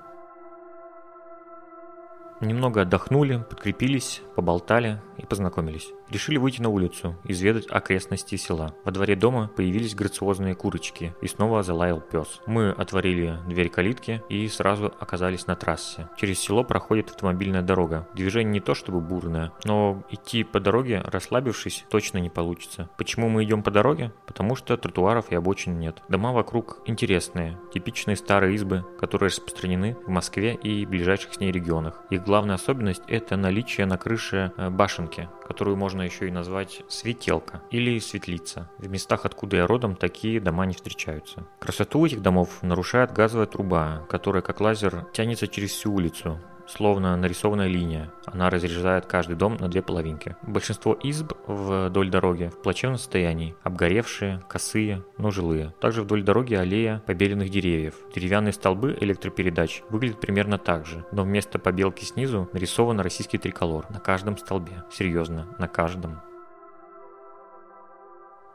Немного 2.43 2.81
отдохнули, 2.81 3.45
подкрепились, 3.49 4.21
поболтали 4.35 5.01
и 5.17 5.25
познакомились. 5.25 5.93
Решили 6.09 6.37
выйти 6.37 6.61
на 6.61 6.69
улицу, 6.69 7.15
изведать 7.23 7.67
окрестности 7.69 8.35
села. 8.35 8.75
Во 8.83 8.91
дворе 8.91 9.15
дома 9.15 9.49
появились 9.55 9.95
грациозные 9.95 10.53
курочки, 10.53 11.15
и 11.21 11.27
снова 11.27 11.63
залаял 11.63 12.01
пес. 12.01 12.41
Мы 12.45 12.69
отворили 12.71 13.39
дверь 13.47 13.69
калитки 13.69 14.21
и 14.29 14.47
сразу 14.47 14.93
оказались 14.99 15.47
на 15.47 15.55
трассе. 15.55 16.09
Через 16.17 16.39
село 16.39 16.63
проходит 16.63 17.09
автомобильная 17.09 17.61
дорога. 17.61 18.07
Движение 18.13 18.53
не 18.53 18.59
то 18.59 18.75
чтобы 18.75 18.99
бурное, 18.99 19.53
но 19.63 20.03
идти 20.09 20.43
по 20.43 20.59
дороге, 20.59 21.01
расслабившись, 21.05 21.85
точно 21.89 22.17
не 22.17 22.29
получится. 22.29 22.89
Почему 22.97 23.29
мы 23.29 23.43
идем 23.43 23.63
по 23.63 23.71
дороге? 23.71 24.11
Потому 24.27 24.55
что 24.55 24.75
тротуаров 24.75 25.31
и 25.31 25.35
обочин 25.35 25.79
нет. 25.79 26.03
Дома 26.09 26.33
вокруг 26.33 26.81
интересные, 26.85 27.57
типичные 27.73 28.17
старые 28.17 28.55
избы, 28.55 28.85
которые 28.99 29.27
распространены 29.27 29.95
в 30.05 30.09
Москве 30.09 30.53
и 30.53 30.85
ближайших 30.85 31.33
с 31.33 31.39
ней 31.39 31.51
регионах. 31.51 32.03
Их 32.09 32.23
главная 32.33 32.55
особенность– 32.55 33.03
это 33.07 33.37
наличие 33.37 33.85
на 33.85 33.95
крыше 33.95 34.53
э, 34.57 34.71
башенки, 34.71 35.29
которую 35.47 35.77
можно 35.77 36.01
еще 36.01 36.27
и 36.27 36.31
назвать 36.31 36.81
светелка 36.87 37.61
или 37.69 37.99
светлица. 37.99 38.71
В 38.79 38.89
местах, 38.89 39.25
откуда 39.25 39.57
я 39.57 39.67
родом, 39.67 39.95
такие 39.95 40.41
дома 40.41 40.65
не 40.65 40.73
встречаются. 40.73 41.45
Красоту 41.59 42.07
этих 42.07 42.23
домов 42.23 42.63
нарушает 42.63 43.11
газовая 43.11 43.45
труба, 43.45 44.01
которая 44.09 44.41
как 44.41 44.61
лазер 44.61 45.05
тянется 45.13 45.47
через 45.47 45.73
всю 45.73 45.93
улицу, 45.93 46.39
словно 46.67 47.15
нарисованная 47.15 47.67
линия. 47.67 48.11
Она 48.25 48.49
разрезает 48.49 49.05
каждый 49.05 49.35
дом 49.35 49.57
на 49.59 49.67
две 49.67 49.81
половинки. 49.81 50.35
Большинство 50.41 50.93
изб 50.93 51.33
вдоль 51.47 52.09
дороги 52.09 52.49
в 52.49 52.61
плачевном 52.61 52.97
состоянии, 52.97 53.55
обгоревшие, 53.63 54.41
косые, 54.47 55.03
но 55.17 55.31
жилые. 55.31 55.73
Также 55.79 56.03
вдоль 56.03 56.23
дороги 56.23 56.55
аллея 56.55 57.01
побеленных 57.05 57.49
деревьев. 57.49 57.95
Деревянные 58.13 58.53
столбы 58.53 58.97
электропередач 58.99 59.83
выглядят 59.89 60.19
примерно 60.19 60.57
так 60.57 60.85
же, 60.85 61.05
но 61.11 61.23
вместо 61.23 61.59
побелки 61.59 62.05
снизу 62.05 62.49
нарисован 62.53 62.99
российский 62.99 63.37
триколор 63.37 63.89
на 63.89 63.99
каждом 63.99 64.37
столбе. 64.37 64.83
Серьезно, 64.91 65.47
на 65.59 65.67
каждом. 65.67 66.21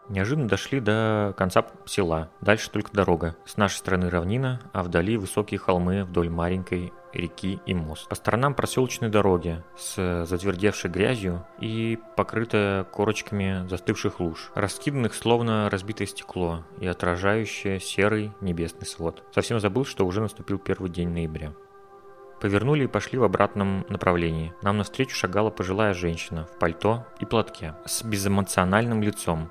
Неожиданно 0.09 0.49
дошли 0.49 0.81
до 0.81 1.35
конца 1.37 1.67
села. 1.85 2.31
Дальше 2.41 2.71
только 2.71 2.93
дорога. 2.93 3.37
С 3.45 3.59
нашей 3.59 3.77
стороны 3.77 4.09
равнина, 4.09 4.61
а 4.73 4.83
вдали 4.83 5.19
высокие 5.19 5.59
холмы 5.59 6.05
вдоль 6.05 6.31
маленькой 6.31 6.95
реки 7.13 7.61
и 7.67 7.75
мост. 7.75 8.09
По 8.09 8.15
сторонам 8.15 8.55
проселочные 8.55 9.11
дороги 9.11 9.63
с 9.77 10.25
затвердевшей 10.27 10.91
грязью 10.91 11.47
и 11.61 11.99
покрытая 12.17 12.85
корочками 12.85 13.67
застывших 13.69 14.21
луж, 14.21 14.51
раскиданных 14.55 15.15
словно 15.15 15.69
разбитое 15.71 16.07
стекло 16.07 16.65
и 16.81 16.87
отражающее 16.87 17.81
серый 17.81 18.33
небесный 18.41 18.87
свод. 18.87 19.23
Совсем 19.35 19.61
забыл, 19.61 19.85
что 19.85 20.07
уже 20.07 20.21
наступил 20.21 20.59
первый 20.59 20.91
день 20.91 21.09
ноября. 21.09 21.53
Повернули 22.41 22.85
и 22.85 22.89
пошли 22.89 23.19
в 23.19 23.25
обратном 23.25 23.85
направлении. 23.89 24.53
Нам 24.63 24.79
навстречу 24.79 25.17
шагала 25.17 25.51
пожилая 25.51 25.93
женщина 25.93 26.47
в 26.47 26.59
пальто 26.59 27.05
и 27.19 27.25
платке 27.25 27.75
с 27.85 28.05
безэмоциональным 28.05 29.03
лицом, 29.03 29.51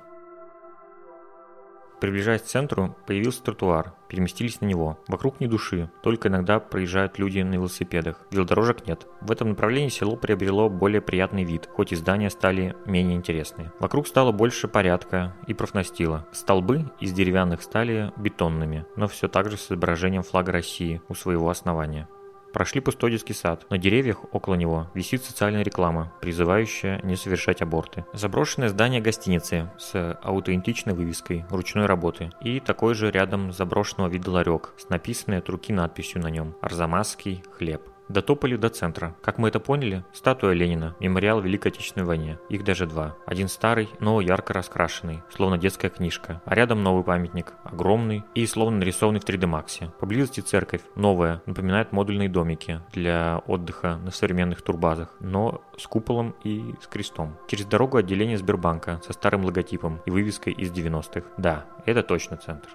Приближаясь 2.00 2.42
к 2.42 2.46
центру, 2.46 2.96
появился 3.06 3.42
тротуар, 3.42 3.92
переместились 4.08 4.60
на 4.60 4.66
него. 4.66 4.98
Вокруг 5.08 5.40
ни 5.40 5.46
души, 5.46 5.90
только 6.02 6.28
иногда 6.28 6.60
проезжают 6.60 7.18
люди 7.18 7.40
на 7.40 7.54
велосипедах. 7.54 8.26
Велодорожек 8.30 8.86
нет. 8.86 9.06
В 9.20 9.32
этом 9.32 9.50
направлении 9.50 9.88
село 9.88 10.16
приобрело 10.16 10.68
более 10.68 11.00
приятный 11.00 11.44
вид, 11.44 11.68
хоть 11.72 11.92
и 11.92 11.96
здания 11.96 12.30
стали 12.30 12.76
менее 12.86 13.16
интересные. 13.16 13.72
Вокруг 13.80 14.06
стало 14.06 14.32
больше 14.32 14.68
порядка 14.68 15.34
и 15.46 15.54
профнастила. 15.54 16.26
Столбы 16.32 16.90
из 17.00 17.12
деревянных 17.12 17.62
стали 17.62 18.12
бетонными, 18.16 18.86
но 18.96 19.08
все 19.08 19.28
так 19.28 19.50
же 19.50 19.56
с 19.56 19.66
изображением 19.66 20.22
флага 20.22 20.52
России 20.52 21.02
у 21.08 21.14
своего 21.14 21.50
основания. 21.50 22.08
Прошли 22.52 22.80
пустой 22.80 23.12
детский 23.12 23.34
сад. 23.34 23.66
На 23.70 23.78
деревьях 23.78 24.24
около 24.32 24.54
него 24.54 24.90
висит 24.94 25.24
социальная 25.24 25.62
реклама, 25.62 26.12
призывающая 26.20 27.00
не 27.02 27.16
совершать 27.16 27.62
аборты. 27.62 28.04
Заброшенное 28.12 28.68
здание 28.68 29.00
гостиницы 29.00 29.70
с 29.78 30.18
аутентичной 30.22 30.94
вывеской 30.94 31.44
ручной 31.50 31.86
работы 31.86 32.30
и 32.42 32.60
такой 32.60 32.94
же 32.94 33.10
рядом 33.10 33.52
заброшенного 33.52 34.08
вида 34.08 34.30
ларек 34.30 34.70
с 34.76 34.88
написанной 34.88 35.38
от 35.38 35.48
руки 35.48 35.72
надписью 35.72 36.22
на 36.22 36.28
нем 36.28 36.54
«Арзамасский 36.60 37.42
хлеб». 37.52 37.82
Дотопали 38.08 38.56
до 38.56 38.68
центра. 38.70 39.14
Как 39.22 39.38
мы 39.38 39.48
это 39.48 39.60
поняли, 39.60 40.04
статуя 40.12 40.54
Ленина, 40.54 40.96
мемориал 41.00 41.40
Великой 41.40 41.68
Отечественной 41.68 42.06
войне. 42.06 42.38
Их 42.48 42.64
даже 42.64 42.86
два. 42.86 43.16
Один 43.26 43.48
старый, 43.48 43.88
но 44.00 44.20
ярко 44.20 44.54
раскрашенный, 44.54 45.22
словно 45.34 45.58
детская 45.58 45.90
книжка. 45.90 46.40
А 46.44 46.54
рядом 46.54 46.82
новый 46.82 47.04
памятник, 47.04 47.52
огромный 47.64 48.24
и 48.34 48.46
словно 48.46 48.78
нарисованный 48.78 49.20
в 49.20 49.24
3D 49.24 49.48
Max. 49.48 49.90
Поблизости 50.00 50.40
церковь, 50.40 50.80
новая, 50.94 51.42
напоминает 51.46 51.92
модульные 51.92 52.28
домики 52.28 52.80
для 52.92 53.42
отдыха 53.46 53.96
на 53.96 54.10
современных 54.10 54.62
турбазах, 54.62 55.14
но 55.20 55.62
с 55.76 55.86
куполом 55.86 56.34
и 56.44 56.74
с 56.80 56.86
крестом. 56.86 57.36
Через 57.46 57.66
дорогу 57.66 57.98
отделение 57.98 58.38
Сбербанка 58.38 59.00
со 59.06 59.12
старым 59.12 59.44
логотипом 59.44 60.00
и 60.06 60.10
вывеской 60.10 60.52
из 60.54 60.72
90-х. 60.72 61.26
Да, 61.36 61.66
это 61.84 62.02
точно 62.02 62.36
центр. 62.36 62.68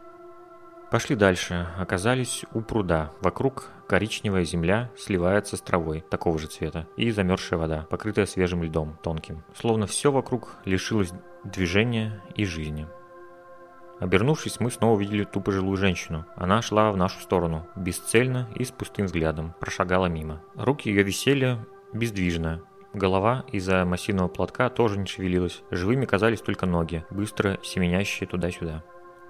Пошли 0.93 1.15
дальше. 1.15 1.69
Оказались 1.79 2.45
у 2.53 2.61
пруда. 2.61 3.11
Вокруг 3.19 3.71
коричневая 3.87 4.43
земля 4.43 4.91
сливается 4.95 5.57
с 5.57 5.61
травой 5.61 6.01
такого 6.07 6.37
же 6.37 6.45
цвета 6.45 6.87
и 6.97 7.09
замерзшая 7.09 7.59
вода, 7.59 7.87
покрытая 7.89 8.27
свежим 8.27 8.61
льдом, 8.61 8.99
тонким. 9.01 9.43
Словно 9.55 9.87
все 9.87 10.11
вокруг 10.11 10.55
лишилось 10.65 11.11
движения 11.43 12.21
и 12.35 12.45
жизни. 12.45 12.85
Обернувшись, 13.99 14.59
мы 14.59 14.69
снова 14.69 14.93
увидели 14.93 15.23
ту 15.23 15.41
пожилую 15.41 15.77
женщину. 15.77 16.27
Она 16.35 16.61
шла 16.61 16.91
в 16.91 16.97
нашу 16.97 17.19
сторону, 17.21 17.65
бесцельно 17.75 18.47
и 18.53 18.63
с 18.63 18.69
пустым 18.69 19.07
взглядом, 19.07 19.55
прошагала 19.59 20.05
мимо. 20.05 20.43
Руки 20.53 20.91
ее 20.91 21.01
висели 21.01 21.57
бездвижно, 21.91 22.61
Голова 22.93 23.43
из-за 23.51 23.83
массивного 23.85 24.27
платка 24.27 24.69
тоже 24.69 24.99
не 24.99 25.07
шевелилась. 25.07 25.63
Живыми 25.71 26.05
казались 26.05 26.41
только 26.41 26.67
ноги, 26.67 27.03
быстро 27.09 27.57
семенящие 27.63 28.29
туда-сюда. 28.29 28.83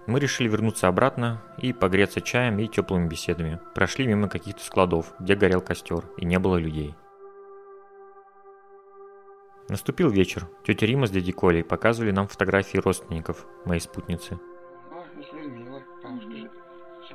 Мы 0.05 0.19
решили 0.19 0.49
вернуться 0.49 0.89
обратно 0.89 1.41
и 1.57 1.71
погреться 1.71 2.19
чаем 2.19 2.59
и 2.59 2.67
теплыми 2.67 3.07
беседами. 3.07 3.59
Прошли 3.73 4.05
мимо 4.05 4.27
каких-то 4.27 4.61
складов, 4.61 5.13
где 5.19 5.35
горел 5.35 5.61
костер, 5.61 6.03
и 6.17 6.25
не 6.25 6.39
было 6.39 6.57
людей. 6.57 6.93
Наступил 9.69 10.09
вечер. 10.09 10.49
Тетя 10.65 10.85
Рима 10.85 11.07
с 11.07 11.11
дядей 11.11 11.31
Колей 11.31 11.63
показывали 11.63 12.11
нам 12.11 12.27
фотографии 12.27 12.79
родственников, 12.79 13.45
моей 13.63 13.79
спутницы. 13.79 14.37
О, 14.91 15.05
с, 15.15 15.23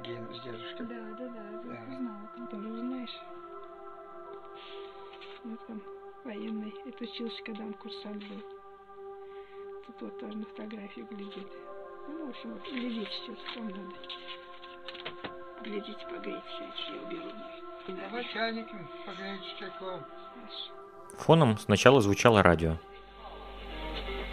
дедушкой. 0.01 0.87
Да, 0.87 0.95
да, 1.19 1.29
да, 1.29 1.97
знала, 1.99 2.31
ты 2.37 2.47
тоже 2.47 2.69
знаешь. 2.69 3.21
Вот 5.45 5.61
он, 5.69 5.83
военный, 6.25 6.75
это 6.87 7.05
учился, 7.05 7.43
когда 7.45 7.65
он 7.65 7.75
курсант 7.75 8.25
был. 8.29 8.43
Тут 9.87 10.01
вот 10.01 10.19
тоже 10.19 10.39
на 10.39 10.47
фотографии 10.47 11.07
глядит. 11.11 11.49
Ну, 12.09 12.27
в 12.27 12.31
общем, 12.31 12.59
глядите 12.73 13.37
там 13.55 13.69
надо. 13.69 13.83
Глядите, 15.63 16.07
погреть 16.11 16.43
чай, 16.59 16.73
я 16.95 17.03
уберу. 17.07 17.31
Давай 17.87 18.25
чайником 18.33 18.89
погреете 19.05 19.45
чайком. 19.59 20.01
Фоном 21.19 21.59
сначала 21.59 22.01
звучало 22.01 22.43
радио. 22.43 22.79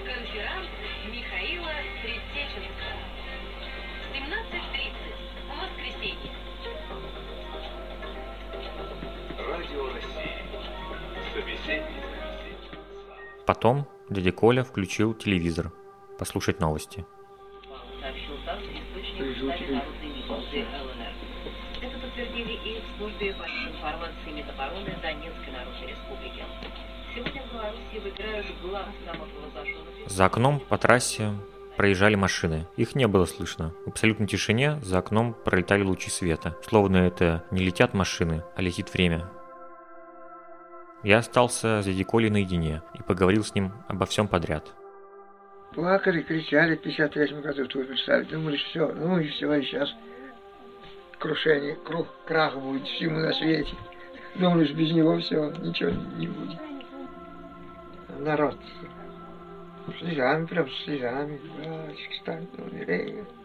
Конферанс 0.06 0.68
Михаила 1.12 1.72
Предтеченко. 2.02 2.90
17.30 4.14 4.94
в 5.50 5.62
воскресенье. 5.62 6.32
Радио 9.50 9.94
России. 9.94 10.42
Собеседник. 11.34 12.04
Потом 13.46 13.88
дядя 14.10 14.32
Коля 14.32 14.64
включил 14.64 15.14
телевизор, 15.14 15.74
послушать 16.18 16.60
новости. 16.62 17.06
ЛНР. 20.64 21.14
Это 21.82 22.00
подтвердили 22.00 22.54
и 22.54 22.82
в 22.82 22.98
службе 22.98 23.34
по 23.34 23.44
информации 23.44 24.32
Минобороны 24.32 24.96
Донецкой 25.02 25.52
Народной 25.52 25.88
Республики. 25.88 26.44
Сегодня 27.14 27.44
в 27.44 27.54
Беларуси 27.54 28.00
выбирают 28.02 28.46
глав 28.62 28.88
самопровозглашенных 29.06 30.10
За 30.10 30.26
окном 30.26 30.60
по 30.62 30.78
трассе 30.78 31.34
проезжали 31.76 32.16
машины. 32.16 32.68
Их 32.78 32.96
не 32.96 33.08
было 33.08 33.26
слышно. 33.26 33.74
В 33.86 33.90
абсолютной 33.90 34.28
тишине 34.28 34.80
за 34.82 35.00
окном 35.00 35.36
пролетали 35.44 35.84
лучи 35.84 36.10
света. 36.10 36.56
Словно 36.64 36.98
это 36.98 37.44
не 37.52 37.64
летят 37.64 37.94
машины, 37.94 38.44
а 38.56 38.62
летит 38.62 38.94
время. 38.94 39.30
Я 41.04 41.18
остался 41.18 41.82
с 41.82 41.86
дядей 41.86 42.06
Колей 42.06 42.30
наедине 42.30 42.82
и 42.94 43.04
поговорил 43.04 43.44
с 43.44 43.54
ним 43.54 43.74
обо 43.90 44.06
всем 44.06 44.30
подряд. 44.30 44.74
Плакали, 45.76 46.22
кричали 46.22 46.76
в 46.76 46.82
53 46.82 47.42
году, 47.42 47.68
тут 47.68 47.88
представить. 47.88 48.30
Думали, 48.30 48.56
все, 48.56 48.88
ну 48.94 49.20
и 49.20 49.28
все, 49.28 49.54
и 49.54 49.62
сейчас 49.62 49.94
крушение, 51.20 51.76
круг, 51.76 52.08
крах 52.26 52.58
будет 52.58 52.88
всему 52.88 53.20
на 53.20 53.34
свете. 53.34 53.76
Думали, 54.36 54.72
без 54.72 54.92
него 54.94 55.18
все, 55.20 55.52
ничего 55.62 55.92
не 56.18 56.28
будет. 56.28 56.58
Народ 58.20 58.58
слезами, 60.00 60.46
прям 60.46 60.70
слезами. 60.86 61.40
Братик, 61.58 62.14
стань, 62.22 62.48
ну, 62.58 62.66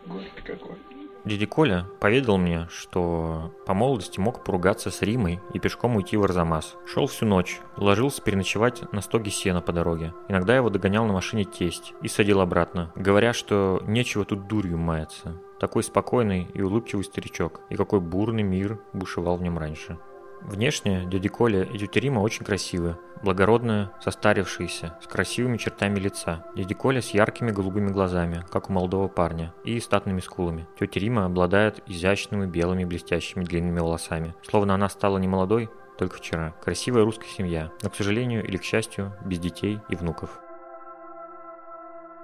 горе 0.06 0.30
какой. 0.44 0.78
Дядя 1.24 1.46
Коля 1.46 1.86
поведал 2.00 2.38
мне, 2.38 2.66
что 2.70 3.52
по 3.66 3.74
молодости 3.74 4.18
мог 4.18 4.42
поругаться 4.42 4.90
с 4.90 5.02
Римой 5.02 5.40
и 5.52 5.58
пешком 5.58 5.96
уйти 5.96 6.16
в 6.16 6.24
Арзамас. 6.24 6.76
Шел 6.86 7.06
всю 7.06 7.26
ночь, 7.26 7.60
ложился 7.76 8.22
переночевать 8.22 8.90
на 8.92 9.02
стоге 9.02 9.30
сена 9.30 9.60
по 9.60 9.72
дороге. 9.72 10.14
Иногда 10.28 10.56
его 10.56 10.70
догонял 10.70 11.04
на 11.04 11.12
машине 11.12 11.44
тесть 11.44 11.92
и 12.00 12.08
садил 12.08 12.40
обратно, 12.40 12.90
говоря, 12.94 13.34
что 13.34 13.82
нечего 13.86 14.24
тут 14.24 14.46
дурью 14.46 14.78
маяться. 14.78 15.36
Такой 15.58 15.82
спокойный 15.82 16.48
и 16.54 16.62
улыбчивый 16.62 17.04
старичок, 17.04 17.60
и 17.68 17.76
какой 17.76 18.00
бурный 18.00 18.42
мир 18.42 18.80
бушевал 18.94 19.36
в 19.36 19.42
нем 19.42 19.58
раньше. 19.58 19.98
Внешне 20.42 21.04
дядя 21.06 21.28
Коля 21.28 21.62
и 21.62 21.78
тетя 21.78 22.00
Рима 22.00 22.20
очень 22.20 22.44
красивы, 22.44 22.96
благородные, 23.22 23.90
состарившиеся, 24.00 24.98
с 25.02 25.06
красивыми 25.06 25.58
чертами 25.58 25.98
лица. 25.98 26.44
Дядя 26.56 26.74
Коля 26.74 27.02
с 27.02 27.10
яркими 27.10 27.50
голубыми 27.50 27.88
глазами, 27.88 28.44
как 28.50 28.70
у 28.70 28.72
молодого 28.72 29.08
парня, 29.08 29.52
и 29.64 29.78
статными 29.80 30.20
скулами. 30.20 30.66
Тетя 30.78 30.98
Рима 31.00 31.26
обладает 31.26 31.82
изящными 31.86 32.46
белыми 32.46 32.84
блестящими 32.84 33.44
длинными 33.44 33.80
волосами, 33.80 34.34
словно 34.42 34.74
она 34.74 34.88
стала 34.88 35.18
не 35.18 35.28
молодой, 35.28 35.68
только 35.98 36.16
вчера. 36.16 36.54
Красивая 36.62 37.04
русская 37.04 37.28
семья, 37.28 37.70
но, 37.82 37.90
к 37.90 37.94
сожалению 37.94 38.42
или 38.42 38.56
к 38.56 38.64
счастью, 38.64 39.12
без 39.24 39.38
детей 39.38 39.80
и 39.90 39.96
внуков. 39.96 40.40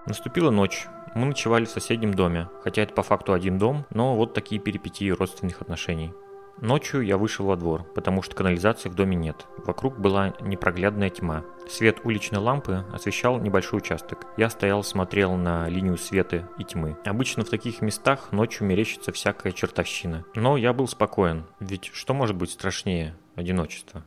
Наступила 0.07 0.51
ночь. 0.51 0.87
Мы 1.15 1.27
ночевали 1.27 1.65
в 1.65 1.71
соседнем 1.71 2.15
доме, 2.15 2.49
хотя 2.63 2.83
это 2.83 2.95
по 2.95 3.03
факту 3.03 3.33
один 3.33 3.59
дом, 3.59 3.85
но 3.91 4.15
вот 4.15 4.33
такие 4.35 4.61
перипетии 4.61 5.11
родственных 5.11 5.61
отношений. 5.61 6.15
Ночью 6.61 7.03
я 7.03 7.19
вышел 7.19 7.47
во 7.47 7.57
двор, 7.57 7.85
потому 7.95 8.23
что 8.23 8.35
канализации 8.35 8.89
в 8.89 8.95
доме 8.95 9.15
нет. 9.15 9.47
Вокруг 9.59 9.99
была 9.99 10.35
непроглядная 10.41 11.11
тьма. 11.11 11.45
Свет 11.69 11.99
уличной 12.05 12.39
лампы 12.39 12.85
освещал 12.93 13.39
небольшой 13.39 13.79
участок. 13.79 14.27
Я 14.39 14.49
стоял, 14.49 14.83
смотрел 14.83 15.35
на 15.35 15.69
линию 15.69 15.99
света 15.99 16.49
и 16.59 16.65
тьмы. 16.65 16.97
Обычно 17.05 17.45
в 17.45 17.51
таких 17.51 17.83
местах 17.83 18.33
ночью 18.33 18.67
мерещится 18.67 19.13
всякая 19.13 19.53
чертовщина. 19.53 20.25
Но 20.35 20.57
я 20.57 20.73
был 20.73 20.89
спокоен, 20.89 21.45
ведь 21.61 21.91
что 21.93 22.15
может 22.15 22.37
быть 22.37 22.51
страшнее 22.51 23.17
одиночества? 23.35 24.05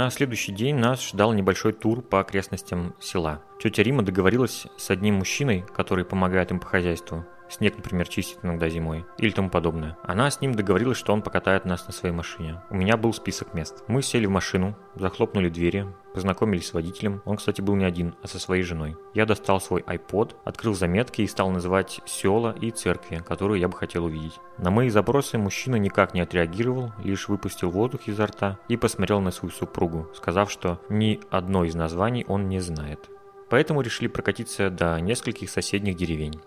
На 0.00 0.08
следующий 0.08 0.52
день 0.52 0.76
нас 0.76 1.06
ждал 1.10 1.34
небольшой 1.34 1.74
тур 1.74 2.00
по 2.00 2.20
окрестностям 2.20 2.94
села. 3.00 3.42
Тетя 3.62 3.82
Рима 3.82 4.02
договорилась 4.02 4.66
с 4.78 4.88
одним 4.88 5.16
мужчиной, 5.16 5.62
который 5.76 6.06
помогает 6.06 6.50
им 6.50 6.58
по 6.58 6.66
хозяйству. 6.66 7.26
Снег, 7.50 7.76
например, 7.76 8.08
чистит 8.08 8.38
иногда 8.42 8.68
зимой 8.68 9.04
или 9.18 9.30
тому 9.30 9.50
подобное. 9.50 9.98
Она 10.04 10.30
с 10.30 10.40
ним 10.40 10.54
договорилась, 10.54 10.98
что 10.98 11.12
он 11.12 11.20
покатает 11.20 11.64
нас 11.64 11.86
на 11.86 11.92
своей 11.92 12.14
машине. 12.14 12.62
У 12.70 12.76
меня 12.76 12.96
был 12.96 13.12
список 13.12 13.54
мест. 13.54 13.82
Мы 13.88 14.02
сели 14.02 14.26
в 14.26 14.30
машину, 14.30 14.76
захлопнули 14.94 15.48
двери, 15.48 15.86
познакомились 16.14 16.68
с 16.68 16.74
водителем. 16.74 17.22
Он, 17.24 17.36
кстати, 17.36 17.60
был 17.60 17.74
не 17.74 17.84
один, 17.84 18.14
а 18.22 18.28
со 18.28 18.38
своей 18.38 18.62
женой. 18.62 18.96
Я 19.14 19.26
достал 19.26 19.60
свой 19.60 19.82
iPod, 19.82 20.36
открыл 20.44 20.74
заметки 20.74 21.22
и 21.22 21.26
стал 21.26 21.50
называть 21.50 22.00
села 22.06 22.54
и 22.60 22.70
церкви, 22.70 23.22
которую 23.26 23.58
я 23.58 23.68
бы 23.68 23.76
хотел 23.76 24.04
увидеть. 24.04 24.38
На 24.58 24.70
мои 24.70 24.88
запросы 24.88 25.36
мужчина 25.36 25.76
никак 25.76 26.14
не 26.14 26.20
отреагировал, 26.20 26.92
лишь 27.02 27.28
выпустил 27.28 27.70
воздух 27.70 28.02
изо 28.06 28.26
рта 28.26 28.58
и 28.68 28.76
посмотрел 28.76 29.20
на 29.20 29.32
свою 29.32 29.52
супругу, 29.52 30.08
сказав, 30.14 30.50
что 30.50 30.80
ни 30.88 31.20
одно 31.30 31.64
из 31.64 31.74
названий 31.74 32.24
он 32.28 32.48
не 32.48 32.60
знает. 32.60 33.08
Поэтому 33.48 33.80
решили 33.80 34.06
прокатиться 34.06 34.70
до 34.70 35.00
нескольких 35.00 35.50
соседних 35.50 35.96
деревень. 35.96 36.40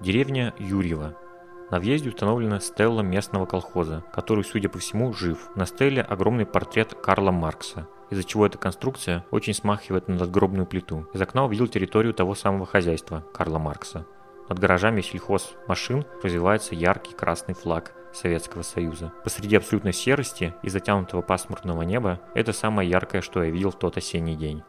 Деревня 0.00 0.54
Юрьево. 0.58 1.14
На 1.70 1.78
въезде 1.78 2.08
установлена 2.08 2.58
стелла 2.60 3.02
местного 3.02 3.44
колхоза, 3.44 4.02
который, 4.14 4.44
судя 4.44 4.70
по 4.70 4.78
всему, 4.78 5.12
жив. 5.12 5.50
На 5.54 5.66
стелле 5.66 6.00
огромный 6.00 6.46
портрет 6.46 6.94
Карла 6.94 7.30
Маркса, 7.30 7.86
из-за 8.08 8.24
чего 8.24 8.46
эта 8.46 8.56
конструкция 8.56 9.26
очень 9.30 9.52
смахивает 9.52 10.08
на 10.08 10.14
надгробную 10.14 10.64
плиту. 10.66 11.06
Из 11.12 11.20
окна 11.20 11.44
увидел 11.44 11.68
территорию 11.68 12.14
того 12.14 12.34
самого 12.34 12.64
хозяйства 12.64 13.26
Карла 13.34 13.58
Маркса. 13.58 14.06
Над 14.48 14.58
гаражами 14.58 15.02
сельхоз 15.02 15.52
машин 15.68 16.06
развивается 16.22 16.74
яркий 16.74 17.12
красный 17.12 17.54
флаг 17.54 17.92
Советского 18.14 18.62
Союза. 18.62 19.12
Посреди 19.22 19.54
абсолютной 19.54 19.92
серости 19.92 20.54
и 20.62 20.70
затянутого 20.70 21.20
пасмурного 21.20 21.82
неба 21.82 22.20
это 22.34 22.54
самое 22.54 22.88
яркое, 22.88 23.20
что 23.20 23.44
я 23.44 23.50
видел 23.50 23.70
в 23.70 23.78
тот 23.78 23.98
осенний 23.98 24.34
день. 24.34 24.62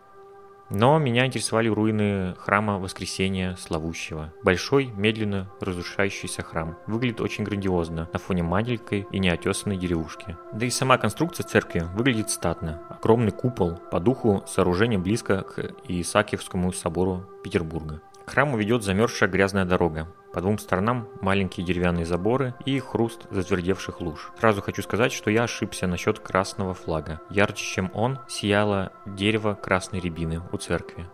Но 0.74 0.98
меня 1.00 1.26
интересовали 1.26 1.68
руины 1.68 2.34
храма 2.40 2.80
Воскресения 2.80 3.58
Славущего. 3.58 4.34
Большой, 4.42 4.86
медленно 4.96 5.52
разрушающийся 5.60 6.44
храм. 6.44 6.78
Выглядит 6.88 7.20
очень 7.20 7.44
грандиозно 7.44 8.08
на 8.14 8.20
фоне 8.20 8.44
маленькой 8.44 9.06
и 9.12 9.20
неотесанной 9.20 9.76
деревушки. 9.76 10.38
Да 10.54 10.66
и 10.66 10.70
сама 10.70 10.98
конструкция 10.98 11.46
церкви 11.46 11.84
выглядит 11.94 12.30
статно. 12.30 12.82
Огромный 12.90 13.34
купол, 13.34 13.80
по 13.92 14.00
духу 14.00 14.46
сооружение 14.48 14.98
близко 14.98 15.42
к 15.42 15.74
Исаакиевскому 15.90 16.72
собору 16.72 17.26
Петербурга. 17.44 18.02
К 18.26 18.30
храму 18.32 18.58
ведет 18.58 18.82
замерзшая 18.82 19.30
грязная 19.30 19.66
дорога. 19.66 20.08
По 20.34 20.40
двум 20.42 20.58
сторонам 20.58 21.10
маленькие 21.22 21.66
деревянные 21.66 22.06
заборы 22.06 22.54
и 22.66 22.80
хруст 22.80 23.28
затвердевших 23.32 24.00
луж. 24.00 24.32
Сразу 24.40 24.62
хочу 24.62 24.82
сказать, 24.82 25.12
что 25.12 25.30
я 25.30 25.44
ошибся 25.44 25.88
насчет 25.88 26.20
красного 26.20 26.74
флага. 26.74 27.22
Ярче, 27.30 27.66
чем 27.66 27.92
он, 27.94 28.20
сияло 28.30 28.94
дерево 29.06 29.56
красной 29.62 30.00
рябины 30.00 30.42
у 30.52 30.58
церкви. 30.58 31.06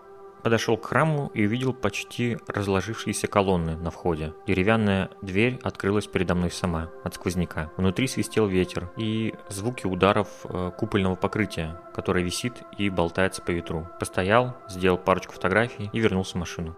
Подошел 0.43 0.77
к 0.77 0.85
храму 0.85 1.31
и 1.33 1.45
увидел 1.45 1.73
почти 1.73 2.37
разложившиеся 2.47 3.27
колонны 3.27 3.75
на 3.75 3.89
входе. 3.89 4.33
Деревянная 4.45 5.09
дверь 5.21 5.59
открылась 5.63 6.07
передо 6.07 6.35
мной 6.35 6.51
сама, 6.51 6.89
от 7.03 7.15
сквозняка. 7.15 7.71
Внутри 7.75 8.07
свистел 8.07 8.47
ветер 8.47 8.89
и 8.97 9.33
звуки 9.49 9.87
ударов 9.87 10.29
э, 10.45 10.71
купольного 10.77 11.15
покрытия, 11.15 11.81
которое 11.93 12.23
висит 12.23 12.53
и 12.77 12.89
болтается 12.89 13.41
по 13.41 13.51
ветру. 13.51 13.89
Постоял, 13.99 14.55
сделал 14.69 14.97
парочку 14.97 15.33
фотографий 15.33 15.89
и 15.91 15.99
вернулся 15.99 16.33
в 16.33 16.39
машину. 16.39 16.77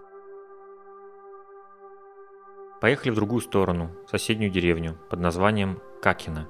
Поехали 2.80 3.10
в 3.10 3.14
другую 3.14 3.42
сторону, 3.42 3.90
в 4.06 4.10
соседнюю 4.10 4.50
деревню 4.50 4.98
под 5.10 5.20
названием 5.20 5.80
Какино. 6.00 6.48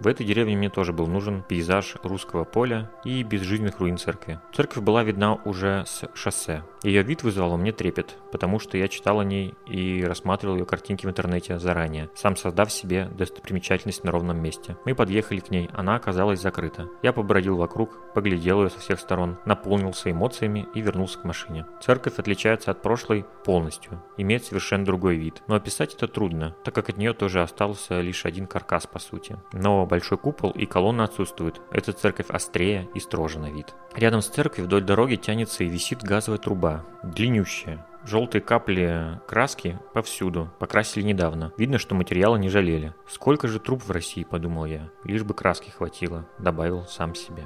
В 0.00 0.06
этой 0.06 0.24
деревне 0.24 0.56
мне 0.56 0.70
тоже 0.70 0.92
был 0.92 1.08
нужен 1.08 1.42
пейзаж 1.42 1.96
русского 2.04 2.44
поля 2.44 2.88
и 3.04 3.24
безжизненных 3.24 3.80
руин 3.80 3.98
церкви. 3.98 4.38
Церковь 4.54 4.82
была 4.84 5.02
видна 5.02 5.34
уже 5.44 5.84
с 5.86 6.08
шоссе. 6.14 6.62
Ее 6.84 7.02
вид 7.02 7.24
вызвал 7.24 7.54
у 7.54 7.56
меня 7.56 7.72
трепет, 7.72 8.16
потому 8.30 8.60
что 8.60 8.78
я 8.78 8.86
читал 8.86 9.18
о 9.18 9.24
ней 9.24 9.54
и 9.66 10.04
рассматривал 10.04 10.56
ее 10.56 10.64
картинки 10.64 11.04
в 11.04 11.10
интернете 11.10 11.58
заранее, 11.58 12.10
сам 12.14 12.36
создав 12.36 12.70
себе 12.70 13.06
достопримечательность 13.06 14.04
на 14.04 14.12
ровном 14.12 14.40
месте. 14.40 14.76
Мы 14.84 14.94
подъехали 14.94 15.40
к 15.40 15.50
ней, 15.50 15.68
она 15.72 15.96
оказалась 15.96 16.40
закрыта. 16.40 16.88
Я 17.02 17.12
побродил 17.12 17.56
вокруг, 17.56 18.12
поглядел 18.14 18.62
ее 18.62 18.70
со 18.70 18.78
всех 18.78 19.00
сторон, 19.00 19.38
наполнился 19.44 20.12
эмоциями 20.12 20.68
и 20.74 20.80
вернулся 20.80 21.18
к 21.18 21.24
машине. 21.24 21.66
Церковь 21.82 22.18
отличается 22.18 22.70
от 22.70 22.82
прошлой 22.82 23.24
полностью, 23.44 24.00
имеет 24.16 24.44
совершенно 24.44 24.84
другой 24.84 25.16
вид. 25.16 25.42
Но 25.48 25.56
описать 25.56 25.94
это 25.94 26.06
трудно, 26.06 26.54
так 26.62 26.74
как 26.74 26.88
от 26.88 26.98
нее 26.98 27.14
тоже 27.14 27.42
остался 27.42 28.00
лишь 28.00 28.24
один 28.24 28.46
каркас 28.46 28.86
по 28.86 29.00
сути. 29.00 29.36
Но 29.52 29.87
большой 29.88 30.18
купол 30.18 30.50
и 30.52 30.66
колонна 30.66 31.04
отсутствуют. 31.04 31.60
Эта 31.72 31.92
церковь 31.92 32.30
острее 32.30 32.88
и 32.94 33.00
строже 33.00 33.40
на 33.40 33.50
вид. 33.50 33.74
Рядом 33.94 34.22
с 34.22 34.28
церковью 34.28 34.66
вдоль 34.66 34.84
дороги 34.84 35.16
тянется 35.16 35.64
и 35.64 35.68
висит 35.68 36.02
газовая 36.02 36.38
труба, 36.38 36.84
длиннющая, 37.02 37.84
Желтые 38.04 38.40
капли 38.40 39.20
краски 39.26 39.78
повсюду, 39.92 40.50
покрасили 40.58 41.02
недавно. 41.04 41.52
Видно, 41.58 41.78
что 41.78 41.94
материала 41.94 42.36
не 42.36 42.48
жалели. 42.48 42.94
Сколько 43.06 43.48
же 43.48 43.58
труп 43.58 43.82
в 43.82 43.90
России, 43.90 44.24
подумал 44.24 44.64
я. 44.64 44.88
Лишь 45.04 45.24
бы 45.24 45.34
краски 45.34 45.70
хватило, 45.70 46.26
добавил 46.38 46.84
сам 46.84 47.14
себе. 47.14 47.44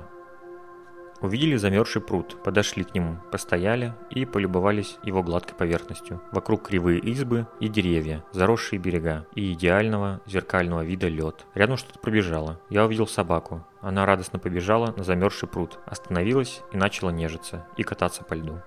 Увидели 1.22 1.54
замерзший 1.54 2.02
пруд, 2.02 2.36
подошли 2.42 2.82
к 2.82 2.94
нему, 2.94 3.18
постояли 3.30 3.94
и 4.10 4.24
полюбовались 4.24 4.98
его 5.04 5.22
гладкой 5.22 5.56
поверхностью. 5.56 6.20
Вокруг 6.32 6.66
кривые 6.66 6.98
избы 6.98 7.46
и 7.60 7.68
деревья, 7.68 8.24
заросшие 8.32 8.80
берега 8.80 9.24
и 9.36 9.52
идеального 9.52 10.20
зеркального 10.26 10.82
вида 10.82 11.06
лед. 11.06 11.46
Рядом 11.54 11.76
что-то 11.76 12.00
пробежало. 12.00 12.60
Я 12.70 12.84
увидел 12.84 13.06
собаку. 13.06 13.64
Она 13.80 14.04
радостно 14.04 14.40
побежала 14.40 14.92
на 14.96 15.04
замерзший 15.04 15.48
пруд, 15.48 15.78
остановилась 15.86 16.60
и 16.72 16.76
начала 16.76 17.10
нежиться 17.10 17.66
и 17.76 17.84
кататься 17.84 18.24
по 18.24 18.34
льду. 18.34 18.60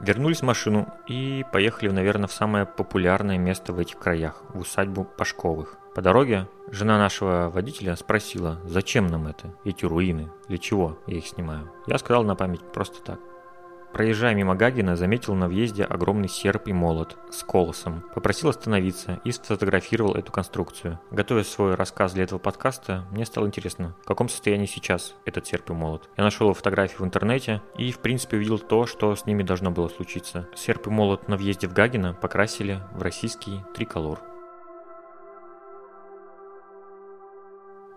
Вернулись 0.00 0.40
в 0.40 0.44
машину 0.44 0.92
и 1.06 1.42
поехали, 1.54 1.88
наверное, 1.88 2.28
в 2.28 2.32
самое 2.32 2.66
популярное 2.66 3.38
место 3.38 3.72
в 3.72 3.78
этих 3.78 3.98
краях, 3.98 4.42
в 4.52 4.60
усадьбу 4.60 5.04
Пашковых. 5.04 5.78
По 5.96 6.02
дороге 6.02 6.46
жена 6.70 6.98
нашего 6.98 7.48
водителя 7.48 7.96
спросила, 7.96 8.60
зачем 8.66 9.06
нам 9.06 9.28
это, 9.28 9.54
эти 9.64 9.86
руины, 9.86 10.30
для 10.46 10.58
чего 10.58 10.98
я 11.06 11.16
их 11.16 11.26
снимаю. 11.26 11.72
Я 11.86 11.96
сказал 11.96 12.22
на 12.22 12.34
память, 12.36 12.60
просто 12.70 13.00
так. 13.02 13.18
Проезжая 13.94 14.34
мимо 14.34 14.54
Гагина, 14.54 14.94
заметил 14.94 15.34
на 15.34 15.48
въезде 15.48 15.84
огромный 15.84 16.28
серп 16.28 16.68
и 16.68 16.74
молот 16.74 17.16
с 17.30 17.42
колосом. 17.42 18.04
Попросил 18.14 18.50
остановиться 18.50 19.22
и 19.24 19.32
сфотографировал 19.32 20.16
эту 20.16 20.32
конструкцию. 20.32 21.00
Готовя 21.10 21.44
свой 21.44 21.76
рассказ 21.76 22.12
для 22.12 22.24
этого 22.24 22.38
подкаста, 22.38 23.06
мне 23.10 23.24
стало 23.24 23.46
интересно, 23.46 23.96
в 24.02 24.06
каком 24.06 24.28
состоянии 24.28 24.66
сейчас 24.66 25.14
этот 25.24 25.46
серп 25.46 25.70
и 25.70 25.72
молот. 25.72 26.10
Я 26.18 26.24
нашел 26.24 26.52
фотографии 26.52 26.96
в 26.98 27.04
интернете 27.04 27.62
и, 27.78 27.90
в 27.90 28.00
принципе, 28.00 28.36
увидел 28.36 28.58
то, 28.58 28.84
что 28.84 29.16
с 29.16 29.24
ними 29.24 29.42
должно 29.42 29.70
было 29.70 29.88
случиться. 29.88 30.46
Серп 30.54 30.88
и 30.88 30.90
молот 30.90 31.26
на 31.28 31.38
въезде 31.38 31.68
в 31.68 31.72
Гагина 31.72 32.12
покрасили 32.12 32.82
в 32.92 33.00
российский 33.00 33.62
триколор. 33.74 34.35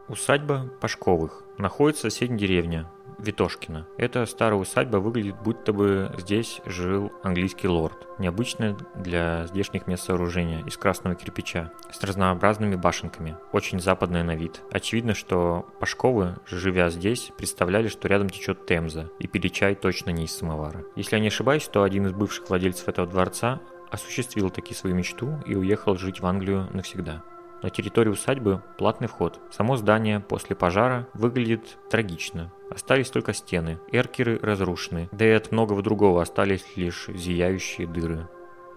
Усадьба 0.10 0.70
Пашковых. 0.82 1.44
Находится 1.60 2.10
в 2.10 2.12
соседней 2.12 2.40
деревне, 2.40 2.88
Витошкина. 3.20 3.86
Эта 3.98 4.26
старая 4.26 4.60
усадьба 4.60 4.98
выглядит, 4.98 5.36
будто 5.44 5.72
бы 5.72 6.12
здесь 6.18 6.62
жил 6.66 7.12
английский 7.22 7.68
лорд. 7.68 8.08
Необычное 8.18 8.76
для 8.96 9.46
здешних 9.46 9.86
мест 9.86 10.06
сооружения 10.06 10.64
из 10.66 10.78
красного 10.78 11.16
кирпича, 11.16 11.72
с 11.92 12.04
разнообразными 12.04 12.76
башенками. 12.76 13.38
Очень 13.52 13.80
западное 13.80 14.24
на 14.24 14.36
вид. 14.36 14.62
Очевидно, 14.72 15.14
что 15.14 15.68
Пашковы, 15.80 16.38
живя 16.48 16.90
здесь, 16.90 17.32
представляли, 17.38 17.88
что 17.88 18.08
рядом 18.08 18.30
течет 18.30 18.66
Темза, 18.66 19.12
и 19.20 19.28
пили 19.28 19.50
чай 19.50 19.76
точно 19.76 20.10
не 20.10 20.26
из 20.26 20.36
самовара. 20.36 20.84
Если 20.96 21.18
я 21.18 21.22
не 21.22 21.28
ошибаюсь, 21.28 21.68
то 21.68 21.84
один 21.84 22.08
из 22.08 22.14
бывших 22.14 22.50
владельцев 22.50 22.88
этого 22.88 23.08
дворца 23.08 23.60
осуществил 23.92 24.50
таки 24.50 24.74
свою 24.74 24.96
мечту 24.96 25.40
и 25.46 25.56
уехал 25.56 25.98
жить 25.98 26.20
в 26.20 26.26
Англию 26.26 26.68
навсегда. 26.72 27.24
На 27.62 27.70
территории 27.70 28.10
усадьбы 28.10 28.64
платный 28.78 29.08
вход. 29.08 29.40
Само 29.52 29.76
здание 29.76 30.20
после 30.22 30.56
пожара 30.56 31.08
выглядит 31.14 31.78
трагично. 31.90 32.54
Остались 32.70 33.10
только 33.10 33.34
стены, 33.34 33.80
эркеры 33.92 34.40
разрушены, 34.42 35.10
да 35.12 35.26
и 35.26 35.32
от 35.32 35.52
многого 35.52 35.82
другого 35.82 36.22
остались 36.22 36.66
лишь 36.76 37.08
зияющие 37.08 37.88
дыры. 37.88 38.28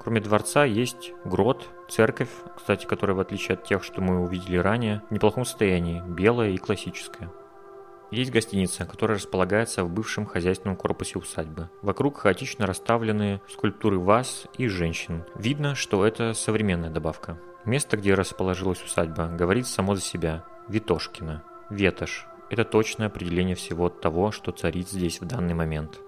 Кроме 0.00 0.20
дворца 0.20 0.64
есть 0.64 1.12
грот, 1.24 1.68
церковь, 1.88 2.30
кстати, 2.56 2.86
которая 2.86 3.14
в 3.14 3.20
отличие 3.20 3.54
от 3.54 3.64
тех, 3.64 3.84
что 3.84 4.00
мы 4.00 4.20
увидели 4.20 4.56
ранее, 4.56 5.02
в 5.10 5.12
неплохом 5.12 5.44
состоянии, 5.44 6.02
белая 6.08 6.50
и 6.50 6.56
классическая. 6.56 7.30
Есть 8.10 8.32
гостиница, 8.32 8.84
которая 8.84 9.16
располагается 9.16 9.84
в 9.84 9.90
бывшем 9.90 10.26
хозяйственном 10.26 10.76
корпусе 10.76 11.18
усадьбы. 11.18 11.70
Вокруг 11.82 12.18
хаотично 12.18 12.66
расставлены 12.66 13.40
скульптуры 13.48 13.98
ваз 13.98 14.46
и 14.58 14.66
женщин. 14.66 15.24
Видно, 15.36 15.74
что 15.74 16.04
это 16.04 16.34
современная 16.34 16.90
добавка. 16.90 17.38
Место, 17.64 17.96
где 17.96 18.14
расположилась 18.14 18.82
усадьба, 18.82 19.28
говорит 19.28 19.66
само 19.66 19.94
за 19.94 20.00
себя. 20.00 20.44
Витошкина. 20.68 21.42
Ветошь. 21.70 22.26
Это 22.50 22.64
точное 22.64 23.06
определение 23.06 23.54
всего 23.54 23.88
того, 23.88 24.32
что 24.32 24.52
царит 24.52 24.88
здесь 24.88 25.20
в 25.20 25.26
данный 25.26 25.54
момент. 25.54 26.00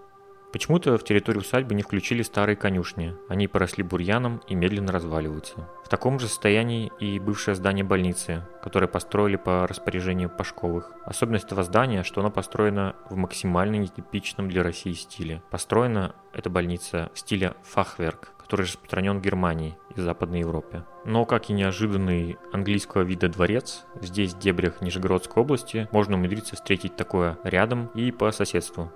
Почему-то 0.55 0.97
в 0.99 1.03
территорию 1.03 1.43
усадьбы 1.43 1.75
не 1.75 1.83
включили 1.83 2.23
старые 2.23 2.55
конюшни. 2.55 3.17
Они 3.29 3.49
поросли 3.49 3.83
бурьяном 3.83 4.41
и 4.47 4.55
медленно 4.55 4.93
разваливаются. 4.93 5.69
В 5.85 5.89
таком 5.89 6.21
же 6.21 6.29
состоянии 6.29 6.93
и 7.01 7.19
бывшее 7.19 7.57
здание 7.57 7.85
больницы, 7.85 8.47
которое 8.63 8.87
построили 8.87 9.35
по 9.35 9.67
распоряжению 9.67 10.31
Пашковых. 10.31 10.93
Особенность 11.05 11.47
этого 11.47 11.65
здания, 11.65 12.05
что 12.05 12.21
оно 12.21 12.31
построено 12.31 12.95
в 13.11 13.17
максимально 13.17 13.77
нетипичном 13.77 14.49
для 14.49 14.63
России 14.63 14.93
стиле. 14.93 15.43
Построена 15.51 16.15
эта 16.33 16.51
больница 16.51 17.11
в 17.15 17.19
стиле 17.19 17.55
фахверк, 17.65 18.34
который 18.45 18.63
распространен 18.63 19.19
в 19.19 19.23
Германии 19.23 19.77
и 19.97 20.01
Западной 20.01 20.41
Европе. 20.41 20.85
Но, 21.07 21.25
как 21.25 21.49
и 21.49 21.55
неожиданный 21.55 22.37
английского 22.53 23.03
вида 23.03 23.29
дворец, 23.29 23.85
здесь, 24.01 24.35
в 24.35 24.39
дебрях 24.39 24.83
Нижегородской 24.83 25.43
области, 25.43 25.89
можно 25.91 26.17
умудриться 26.17 26.55
встретить 26.55 26.95
такое 26.95 27.39
рядом 27.43 27.87
и 27.95 28.13
по 28.13 28.31
соседству. 28.31 28.93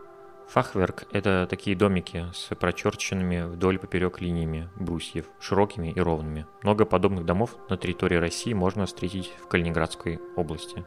Фахверк– 0.48 1.04
это 1.12 1.46
такие 1.48 1.76
домики 1.76 2.26
с 2.32 2.54
прочерченными 2.54 3.42
вдоль 3.42 3.78
поперек 3.78 4.20
линиями 4.20 4.70
брусьев, 4.76 5.26
широкими 5.40 5.92
и 5.92 6.00
ровными. 6.00 6.46
Много 6.62 6.84
подобных 6.86 7.26
домов 7.26 7.56
на 7.68 7.76
территории 7.76 8.16
России 8.16 8.54
можно 8.54 8.86
встретить 8.86 9.32
в 9.42 9.48
Калининградской 9.48 10.20
области. 10.36 10.84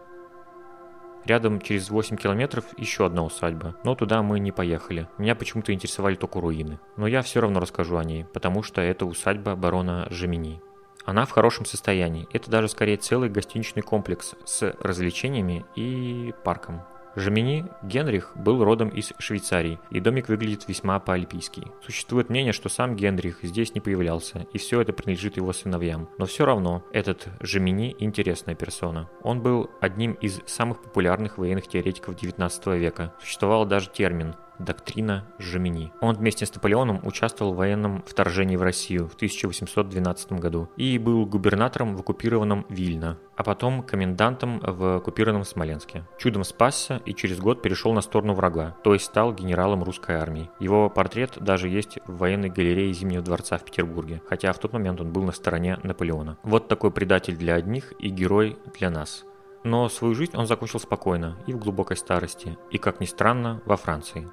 Рядом 1.25 1.61
через 1.61 1.89
8 1.89 2.17
километров 2.17 2.65
еще 2.77 3.05
одна 3.05 3.23
усадьба, 3.23 3.75
но 3.83 3.95
туда 3.95 4.21
мы 4.23 4.39
не 4.39 4.51
поехали. 4.51 5.07
Меня 5.17 5.35
почему-то 5.35 5.73
интересовали 5.73 6.15
только 6.15 6.41
руины. 6.41 6.79
Но 6.97 7.07
я 7.07 7.21
все 7.21 7.41
равно 7.41 7.59
расскажу 7.59 7.97
о 7.97 8.03
ней, 8.03 8.25
потому 8.25 8.63
что 8.63 8.81
это 8.81 9.05
усадьба 9.05 9.55
барона 9.55 10.07
Жемини. 10.09 10.61
Она 11.05 11.25
в 11.25 11.31
хорошем 11.31 11.65
состоянии. 11.65 12.27
Это 12.31 12.49
даже 12.49 12.67
скорее 12.67 12.97
целый 12.97 13.29
гостиничный 13.29 13.81
комплекс 13.81 14.35
с 14.45 14.75
развлечениями 14.79 15.65
и 15.75 16.33
парком. 16.43 16.81
Жемини 17.15 17.65
Генрих 17.83 18.31
был 18.35 18.63
родом 18.63 18.89
из 18.89 19.13
Швейцарии, 19.17 19.79
и 19.89 19.99
домик 19.99 20.29
выглядит 20.29 20.67
весьма 20.67 20.99
по-альпийски. 20.99 21.67
Существует 21.83 22.29
мнение, 22.29 22.53
что 22.53 22.69
сам 22.69 22.95
Генрих 22.95 23.39
здесь 23.41 23.73
не 23.75 23.81
появлялся, 23.81 24.47
и 24.53 24.57
все 24.57 24.81
это 24.81 24.93
принадлежит 24.93 25.37
его 25.37 25.51
сыновьям. 25.53 26.09
Но 26.17 26.25
все 26.25 26.45
равно, 26.45 26.83
этот 26.93 27.27
Жемини 27.41 27.95
интересная 27.99 28.55
персона. 28.55 29.09
Он 29.23 29.41
был 29.41 29.69
одним 29.81 30.13
из 30.13 30.41
самых 30.45 30.81
популярных 30.81 31.37
военных 31.37 31.67
теоретиков 31.67 32.15
19 32.15 32.67
века. 32.67 33.13
Существовал 33.19 33.65
даже 33.65 33.89
термин 33.89 34.35
доктрина 34.63 35.25
Жемини. 35.37 35.91
Он 36.01 36.15
вместе 36.15 36.45
с 36.45 36.53
Наполеоном 36.53 36.99
участвовал 37.03 37.53
в 37.53 37.57
военном 37.57 38.03
вторжении 38.05 38.55
в 38.55 38.61
Россию 38.61 39.07
в 39.07 39.15
1812 39.15 40.33
году 40.33 40.69
и 40.77 40.97
был 40.97 41.25
губернатором 41.25 41.95
в 41.95 42.01
оккупированном 42.01 42.65
Вильно, 42.69 43.17
а 43.35 43.43
потом 43.43 43.83
комендантом 43.83 44.59
в 44.59 44.97
оккупированном 44.97 45.45
Смоленске. 45.45 46.05
Чудом 46.17 46.43
спасся 46.43 47.01
и 47.05 47.13
через 47.13 47.39
год 47.39 47.61
перешел 47.61 47.93
на 47.93 48.01
сторону 48.01 48.33
врага, 48.33 48.75
то 48.83 48.93
есть 48.93 49.05
стал 49.05 49.33
генералом 49.33 49.83
русской 49.83 50.15
армии. 50.15 50.49
Его 50.59 50.89
портрет 50.89 51.37
даже 51.39 51.69
есть 51.69 51.99
в 52.07 52.17
военной 52.17 52.49
галерее 52.49 52.93
Зимнего 52.93 53.23
дворца 53.23 53.57
в 53.57 53.65
Петербурге, 53.65 54.21
хотя 54.27 54.51
в 54.53 54.59
тот 54.59 54.73
момент 54.73 55.01
он 55.01 55.11
был 55.11 55.23
на 55.23 55.31
стороне 55.31 55.79
Наполеона. 55.83 56.37
Вот 56.43 56.67
такой 56.67 56.91
предатель 56.91 57.35
для 57.35 57.55
одних 57.55 57.93
и 57.99 58.09
герой 58.09 58.57
для 58.77 58.89
нас. 58.89 59.25
Но 59.63 59.89
свою 59.89 60.15
жизнь 60.15 60.35
он 60.35 60.47
закончил 60.47 60.79
спокойно 60.79 61.37
и 61.45 61.53
в 61.53 61.59
глубокой 61.59 61.97
старости, 61.97 62.57
и, 62.71 62.77
как 62.77 62.99
ни 62.99 63.05
странно, 63.05 63.61
во 63.65 63.77
Франции. 63.77 64.27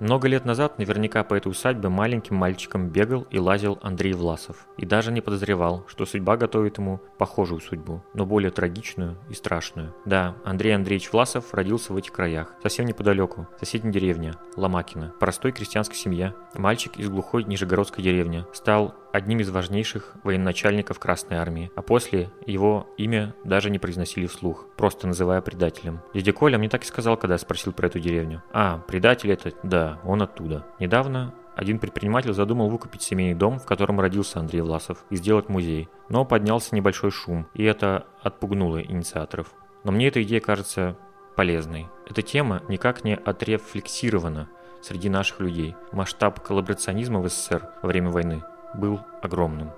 Много 0.00 0.28
лет 0.28 0.46
назад 0.46 0.78
наверняка 0.78 1.22
по 1.24 1.34
этой 1.34 1.48
усадьбе 1.48 1.90
маленьким 1.90 2.34
мальчиком 2.34 2.88
бегал 2.88 3.26
и 3.30 3.38
лазил 3.38 3.78
Андрей 3.82 4.14
Власов. 4.14 4.66
И 4.78 4.86
даже 4.86 5.12
не 5.12 5.20
подозревал, 5.20 5.84
что 5.88 6.06
судьба 6.06 6.38
готовит 6.38 6.78
ему 6.78 7.00
похожую 7.18 7.60
судьбу, 7.60 8.02
но 8.14 8.24
более 8.24 8.50
трагичную 8.50 9.18
и 9.28 9.34
страшную. 9.34 9.94
Да, 10.06 10.36
Андрей 10.42 10.74
Андреевич 10.74 11.12
Власов 11.12 11.52
родился 11.52 11.92
в 11.92 11.98
этих 11.98 12.12
краях, 12.12 12.54
совсем 12.62 12.86
неподалеку, 12.86 13.46
в 13.54 13.60
соседней 13.60 13.92
деревне, 13.92 14.32
Ломакина. 14.56 15.12
Простой 15.20 15.52
крестьянской 15.52 15.96
семье. 15.96 16.34
Мальчик 16.54 16.96
из 16.96 17.10
глухой 17.10 17.44
Нижегородской 17.44 18.02
деревни. 18.02 18.46
Стал 18.54 18.94
одним 19.12 19.40
из 19.40 19.50
важнейших 19.50 20.14
военачальников 20.22 20.98
Красной 20.98 21.36
Армии, 21.36 21.70
а 21.74 21.82
после 21.82 22.30
его 22.46 22.88
имя 22.96 23.34
даже 23.44 23.70
не 23.70 23.78
произносили 23.78 24.26
вслух, 24.26 24.66
просто 24.76 25.06
называя 25.06 25.40
предателем. 25.40 26.00
Дядя 26.14 26.32
Коля 26.32 26.58
мне 26.58 26.68
так 26.68 26.82
и 26.82 26.86
сказал, 26.86 27.16
когда 27.16 27.34
я 27.34 27.38
спросил 27.38 27.72
про 27.72 27.86
эту 27.86 28.00
деревню. 28.00 28.42
А, 28.52 28.78
предатель 28.86 29.30
это, 29.30 29.52
да, 29.62 30.00
он 30.04 30.22
оттуда. 30.22 30.66
Недавно 30.78 31.34
один 31.56 31.78
предприниматель 31.78 32.32
задумал 32.32 32.70
выкупить 32.70 33.02
семейный 33.02 33.38
дом, 33.38 33.58
в 33.58 33.66
котором 33.66 34.00
родился 34.00 34.38
Андрей 34.38 34.62
Власов, 34.62 35.04
и 35.10 35.16
сделать 35.16 35.48
музей. 35.48 35.88
Но 36.08 36.24
поднялся 36.24 36.74
небольшой 36.74 37.10
шум, 37.10 37.48
и 37.54 37.64
это 37.64 38.06
отпугнуло 38.22 38.82
инициаторов. 38.82 39.52
Но 39.84 39.92
мне 39.92 40.08
эта 40.08 40.22
идея 40.22 40.40
кажется 40.40 40.96
полезной. 41.36 41.88
Эта 42.08 42.22
тема 42.22 42.62
никак 42.68 43.04
не 43.04 43.14
отрефлексирована 43.14 44.48
среди 44.82 45.08
наших 45.08 45.40
людей. 45.40 45.74
Масштаб 45.92 46.40
коллаборационизма 46.40 47.20
в 47.20 47.28
СССР 47.28 47.68
во 47.82 47.88
время 47.88 48.10
войны 48.10 48.42
был 48.74 49.00
огромным. 49.22 49.70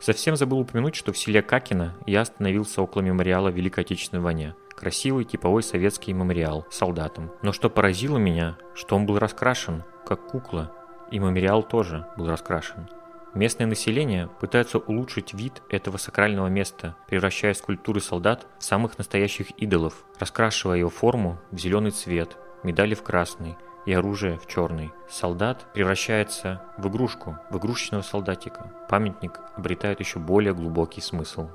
Совсем 0.00 0.36
забыл 0.36 0.60
упомянуть, 0.60 0.94
что 0.94 1.12
в 1.12 1.18
селе 1.18 1.42
Какино 1.42 1.94
я 2.06 2.20
остановился 2.20 2.82
около 2.82 3.02
мемориала 3.02 3.48
Великой 3.48 3.80
Отечественной 3.80 4.22
войне. 4.22 4.54
Красивый 4.76 5.24
типовой 5.24 5.64
советский 5.64 6.12
мемориал 6.12 6.64
с 6.70 6.76
солдатом. 6.76 7.32
Но 7.42 7.52
что 7.52 7.68
поразило 7.68 8.16
меня, 8.16 8.56
что 8.74 8.94
он 8.94 9.06
был 9.06 9.18
раскрашен, 9.18 9.82
как 10.06 10.28
кукла, 10.28 10.72
и 11.10 11.18
мемориал 11.18 11.64
тоже 11.64 12.06
был 12.16 12.28
раскрашен. 12.28 12.88
Местное 13.34 13.66
население 13.66 14.30
пытается 14.40 14.78
улучшить 14.78 15.34
вид 15.34 15.62
этого 15.68 15.96
сакрального 15.96 16.46
места, 16.46 16.96
превращая 17.08 17.54
скульптуры 17.54 18.00
солдат 18.00 18.46
в 18.58 18.64
самых 18.64 18.98
настоящих 18.98 19.50
идолов, 19.58 20.04
раскрашивая 20.18 20.78
его 20.78 20.90
форму 20.90 21.38
в 21.50 21.58
зеленый 21.58 21.90
цвет, 21.90 22.36
медали 22.62 22.94
в 22.94 23.02
красный 23.02 23.56
и 23.88 23.92
оружие 23.94 24.36
в 24.36 24.46
черный. 24.46 24.92
Солдат 25.08 25.64
превращается 25.72 26.60
в 26.76 26.88
игрушку, 26.88 27.38
в 27.48 27.56
игрушечного 27.56 28.02
солдатика. 28.02 28.70
Памятник 28.86 29.40
обретает 29.56 30.00
еще 30.00 30.18
более 30.18 30.52
глубокий 30.52 31.00
смысл. 31.00 31.48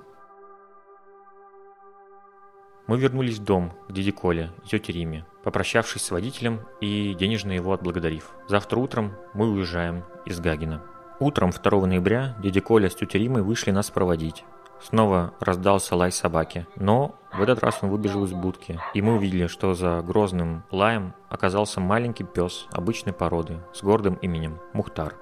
Мы 2.88 2.98
вернулись 2.98 3.38
в 3.38 3.43
дом 3.43 3.74
к 3.88 3.91
дяде 3.91 4.12
Коле 4.12 4.52
и 4.65 4.67
тете 4.67 4.91
Риме, 4.91 5.28
попрощавшись 5.43 6.02
с 6.02 6.10
водителем 6.10 6.62
и 6.82 7.13
денежно 7.13 7.52
его 7.52 7.72
отблагодарив. 7.72 8.32
Завтра 8.48 8.80
утром 8.80 9.13
мы 9.36 9.52
уезжаем 9.52 10.04
из 10.26 10.39
Гагина. 10.39 10.82
Утром 11.19 11.52
2 11.52 11.86
ноября 11.86 12.36
дядя 12.41 12.62
Коля 12.62 12.89
с 12.89 12.96
тетей 12.96 13.22
Римой 13.22 13.43
вышли 13.43 13.69
нас 13.69 13.91
проводить. 13.91 14.43
Снова 14.82 15.34
раздался 15.40 15.96
лай 15.96 16.12
собаки, 16.12 16.68
но 16.76 17.16
в 17.34 17.42
этот 17.42 17.64
раз 17.64 17.80
он 17.82 17.90
выбежал 17.90 18.26
из 18.26 18.34
будки, 18.34 18.80
и 18.94 19.02
мы 19.02 19.16
увидели, 19.16 19.48
что 19.48 19.74
за 19.74 20.02
грозным 20.02 20.64
лаем 20.72 21.14
оказался 21.30 21.80
маленький 21.80 22.24
пес 22.24 22.68
обычной 22.72 23.14
породы 23.14 23.60
с 23.74 23.82
гордым 23.82 24.16
именем 24.16 24.60
Мухтар. 24.74 25.16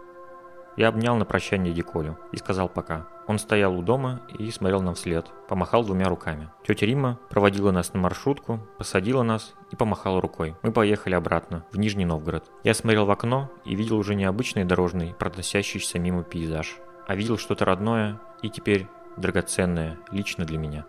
Я 0.78 0.88
обнял 0.88 1.16
на 1.16 1.26
прощание 1.26 1.74
Диколю 1.74 2.18
и 2.32 2.38
сказал 2.38 2.70
пока. 2.70 3.08
Он 3.28 3.40
стоял 3.40 3.78
у 3.78 3.82
дома 3.82 4.22
и 4.38 4.50
смотрел 4.52 4.82
нам 4.82 4.96
вслед, 4.96 5.30
помахал 5.48 5.84
двумя 5.84 6.06
руками. 6.06 6.50
Тетя 6.66 6.86
Рима 6.86 7.20
проводила 7.30 7.72
нас 7.72 7.94
на 7.94 8.00
маршрутку, 8.00 8.60
посадила 8.78 9.22
нас 9.22 9.54
и 9.72 9.76
помахала 9.76 10.22
рукой. 10.22 10.56
Мы 10.64 10.72
поехали 10.72 11.14
обратно, 11.14 11.66
в 11.72 11.78
Нижний 11.78 12.06
Новгород. 12.06 12.50
Я 12.64 12.74
смотрел 12.74 13.06
в 13.06 13.12
окно 13.12 13.50
и 13.66 13.76
видел 13.76 13.98
уже 13.98 14.16
не 14.16 14.24
обычный 14.24 14.64
дорожный, 14.64 15.14
проносящийся 15.14 16.00
мимо 16.00 16.24
пейзаж, 16.24 16.78
а 17.08 17.16
видел 17.16 17.38
что-то 17.38 17.66
родное 17.66 18.20
и 18.42 18.50
теперь 18.50 18.88
драгоценное 19.18 19.98
лично 20.12 20.46
для 20.46 20.58
меня. 20.58 20.86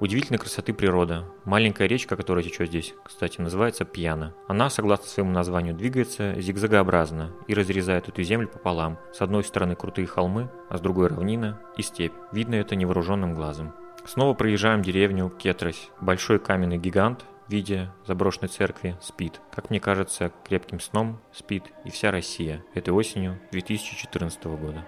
Удивительной 0.00 0.38
красоты 0.38 0.72
природа. 0.72 1.24
Маленькая 1.44 1.88
речка, 1.88 2.14
которая 2.16 2.44
течет 2.44 2.68
здесь, 2.68 2.94
кстати, 3.02 3.40
называется 3.40 3.84
Пьяна. 3.84 4.32
Она, 4.46 4.70
согласно 4.70 5.06
своему 5.06 5.32
названию, 5.32 5.74
двигается 5.74 6.40
зигзагообразно 6.40 7.32
и 7.48 7.54
разрезает 7.54 8.08
эту 8.08 8.22
землю 8.22 8.46
пополам. 8.46 8.98
С 9.12 9.20
одной 9.22 9.42
стороны 9.42 9.74
крутые 9.74 10.06
холмы, 10.06 10.50
а 10.68 10.78
с 10.78 10.80
другой 10.80 11.08
равнина 11.08 11.60
и 11.76 11.82
степь. 11.82 12.12
Видно 12.30 12.54
это 12.54 12.76
невооруженным 12.76 13.34
глазом. 13.34 13.74
Снова 14.04 14.34
проезжаем 14.34 14.82
деревню 14.82 15.30
Кетрось. 15.30 15.90
Большой 16.00 16.38
каменный 16.38 16.78
гигант 16.78 17.24
в 17.48 17.50
виде 17.50 17.90
заброшенной 18.06 18.48
церкви 18.48 18.96
спит. 19.02 19.40
Как 19.50 19.68
мне 19.70 19.80
кажется, 19.80 20.30
крепким 20.46 20.78
сном 20.78 21.20
спит 21.32 21.64
и 21.84 21.90
вся 21.90 22.12
Россия 22.12 22.64
этой 22.72 22.90
осенью 22.90 23.40
2014 23.50 24.44
года. 24.44 24.86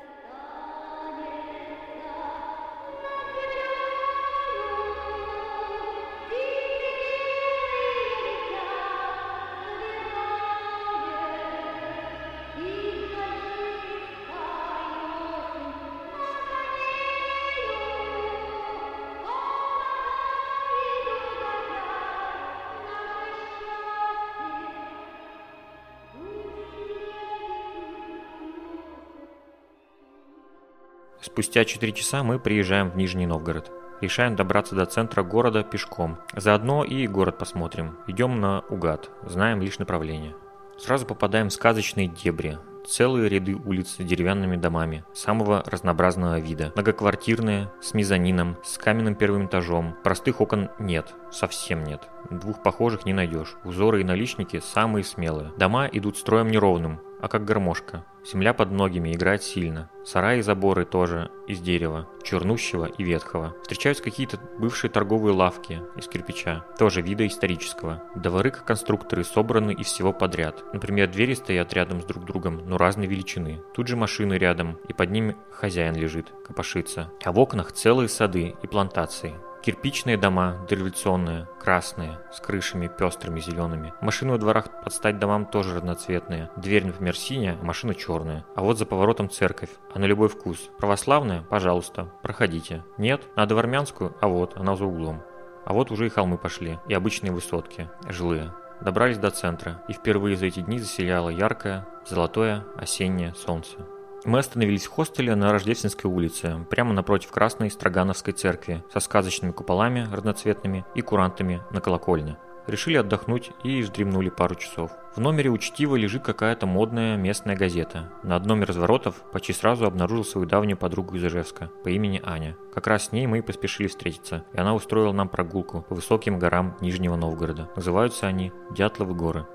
Спустя 31.32 31.64
4 31.64 31.92
часа 31.92 32.24
мы 32.24 32.40
приезжаем 32.40 32.90
в 32.90 32.96
Нижний 32.96 33.24
Новгород. 33.24 33.70
Решаем 34.00 34.34
добраться 34.34 34.74
до 34.74 34.84
центра 34.84 35.22
города 35.22 35.62
пешком. 35.62 36.18
Заодно 36.34 36.82
и 36.82 37.06
город 37.06 37.38
посмотрим. 37.38 37.98
Идем 38.08 38.40
на 38.40 38.64
угад, 38.68 39.10
знаем 39.22 39.62
лишь 39.62 39.78
направление. 39.78 40.34
Сразу 40.76 41.06
попадаем 41.06 41.48
в 41.48 41.52
сказочные 41.52 42.08
дебри. 42.08 42.58
Целые 42.84 43.28
ряды 43.28 43.54
улиц 43.54 43.96
с 43.98 44.04
деревянными 44.04 44.56
домами, 44.56 45.04
самого 45.12 45.62
разнообразного 45.66 46.40
вида. 46.40 46.72
Многоквартирные, 46.74 47.70
с 47.80 47.94
мезонином, 47.94 48.56
с 48.64 48.76
каменным 48.78 49.14
первым 49.14 49.46
этажом. 49.46 49.94
Простых 50.02 50.40
окон 50.40 50.70
нет, 50.80 51.14
совсем 51.30 51.84
нет. 51.84 52.08
Двух 52.30 52.62
похожих 52.62 53.04
не 53.04 53.12
найдешь. 53.12 53.54
Узоры 53.62 54.00
и 54.00 54.04
наличники 54.04 54.58
самые 54.58 55.04
смелые. 55.04 55.52
Дома 55.56 55.86
идут 55.86 56.16
строем 56.16 56.48
неровным, 56.48 57.00
а 57.20 57.28
как 57.28 57.44
гармошка. 57.44 58.04
Земля 58.24 58.52
под 58.52 58.70
ногами 58.70 59.12
играет 59.12 59.42
сильно. 59.42 59.90
Сараи 60.04 60.38
и 60.38 60.42
заборы 60.42 60.84
тоже 60.84 61.30
из 61.46 61.60
дерева, 61.60 62.08
чернущего 62.22 62.86
и 62.86 63.02
ветхого. 63.02 63.54
Встречаются 63.62 64.02
какие-то 64.02 64.38
бывшие 64.58 64.90
торговые 64.90 65.34
лавки 65.34 65.80
из 65.96 66.06
кирпича, 66.08 66.64
тоже 66.78 67.02
вида 67.02 67.26
исторического. 67.26 68.02
Дворы 68.14 68.50
как 68.50 68.64
конструкторы 68.64 69.24
собраны 69.24 69.72
из 69.72 69.86
всего 69.86 70.12
подряд. 70.12 70.62
Например, 70.72 71.08
двери 71.08 71.34
стоят 71.34 71.72
рядом 71.72 72.00
с 72.00 72.04
друг 72.04 72.24
другом, 72.24 72.62
но 72.66 72.78
разной 72.78 73.06
величины. 73.06 73.62
Тут 73.74 73.88
же 73.88 73.96
машины 73.96 74.34
рядом, 74.34 74.78
и 74.88 74.92
под 74.92 75.10
ними 75.10 75.36
хозяин 75.50 75.94
лежит, 75.94 76.32
копошится. 76.46 77.10
А 77.24 77.32
в 77.32 77.38
окнах 77.38 77.72
целые 77.72 78.08
сады 78.08 78.54
и 78.62 78.66
плантации. 78.66 79.34
Кирпичные 79.62 80.16
дома, 80.16 80.56
дореволюционные, 80.70 81.46
красные, 81.60 82.18
с 82.32 82.40
крышами 82.40 82.88
пестрыми 82.88 83.40
зелеными. 83.40 83.92
Машины 84.00 84.32
во 84.32 84.38
дворах 84.38 84.68
под 84.82 84.94
стать 84.94 85.18
домам 85.18 85.44
тоже 85.44 85.74
разноцветные. 85.74 86.50
Дверь, 86.56 86.86
например, 86.86 87.14
синяя, 87.14 87.58
а 87.60 87.64
машина 87.64 87.94
черная. 87.94 88.46
А 88.56 88.62
вот 88.62 88.78
за 88.78 88.86
поворотом 88.86 89.28
церковь, 89.28 89.68
а 89.92 89.98
на 89.98 90.06
любой 90.06 90.28
вкус. 90.30 90.70
Православная? 90.78 91.42
Пожалуйста, 91.42 92.10
проходите. 92.22 92.84
Нет? 92.96 93.22
Надо 93.36 93.54
в 93.54 93.58
армянскую? 93.58 94.16
А 94.22 94.28
вот, 94.28 94.56
она 94.56 94.76
за 94.76 94.86
углом. 94.86 95.22
А 95.66 95.74
вот 95.74 95.90
уже 95.90 96.06
и 96.06 96.08
холмы 96.08 96.38
пошли, 96.38 96.78
и 96.88 96.94
обычные 96.94 97.32
высотки, 97.32 97.90
жилые. 98.08 98.54
Добрались 98.80 99.18
до 99.18 99.30
центра, 99.30 99.82
и 99.88 99.92
впервые 99.92 100.36
за 100.36 100.46
эти 100.46 100.60
дни 100.60 100.78
заселяло 100.78 101.28
яркое, 101.28 101.86
золотое 102.06 102.64
осеннее 102.78 103.34
солнце. 103.34 103.76
Мы 104.26 104.38
остановились 104.38 104.84
в 104.84 104.90
хостеле 104.90 105.34
на 105.34 105.50
Рождественской 105.50 106.10
улице, 106.10 106.66
прямо 106.68 106.92
напротив 106.92 107.30
Красной 107.30 107.70
Строгановской 107.70 108.34
церкви, 108.34 108.84
со 108.92 109.00
сказочными 109.00 109.52
куполами 109.52 110.06
разноцветными 110.12 110.84
и 110.94 111.00
курантами 111.00 111.62
на 111.70 111.80
колокольне. 111.80 112.36
Решили 112.66 112.98
отдохнуть 112.98 113.50
и 113.64 113.80
вздремнули 113.80 114.28
пару 114.28 114.54
часов. 114.54 114.90
В 115.16 115.20
номере 115.20 115.50
учтиво 115.50 115.96
лежит 115.96 116.22
какая-то 116.22 116.66
модная 116.66 117.16
местная 117.16 117.56
газета. 117.56 118.12
На 118.22 118.36
одном 118.36 118.62
из 118.62 118.68
разворотов 118.68 119.16
почти 119.32 119.54
сразу 119.54 119.86
обнаружил 119.86 120.24
свою 120.24 120.46
давнюю 120.46 120.76
подругу 120.76 121.16
из 121.16 121.24
Ижевска 121.24 121.70
по 121.82 121.88
имени 121.88 122.20
Аня. 122.22 122.56
Как 122.74 122.86
раз 122.86 123.06
с 123.06 123.12
ней 123.12 123.26
мы 123.26 123.38
и 123.38 123.42
поспешили 123.42 123.88
встретиться, 123.88 124.44
и 124.52 124.58
она 124.58 124.74
устроила 124.74 125.12
нам 125.12 125.28
прогулку 125.28 125.82
по 125.88 125.94
высоким 125.94 126.38
горам 126.38 126.76
Нижнего 126.80 127.16
Новгорода. 127.16 127.70
Называются 127.74 128.26
они 128.26 128.52
Дятловы 128.70 129.14
горы. 129.14 129.46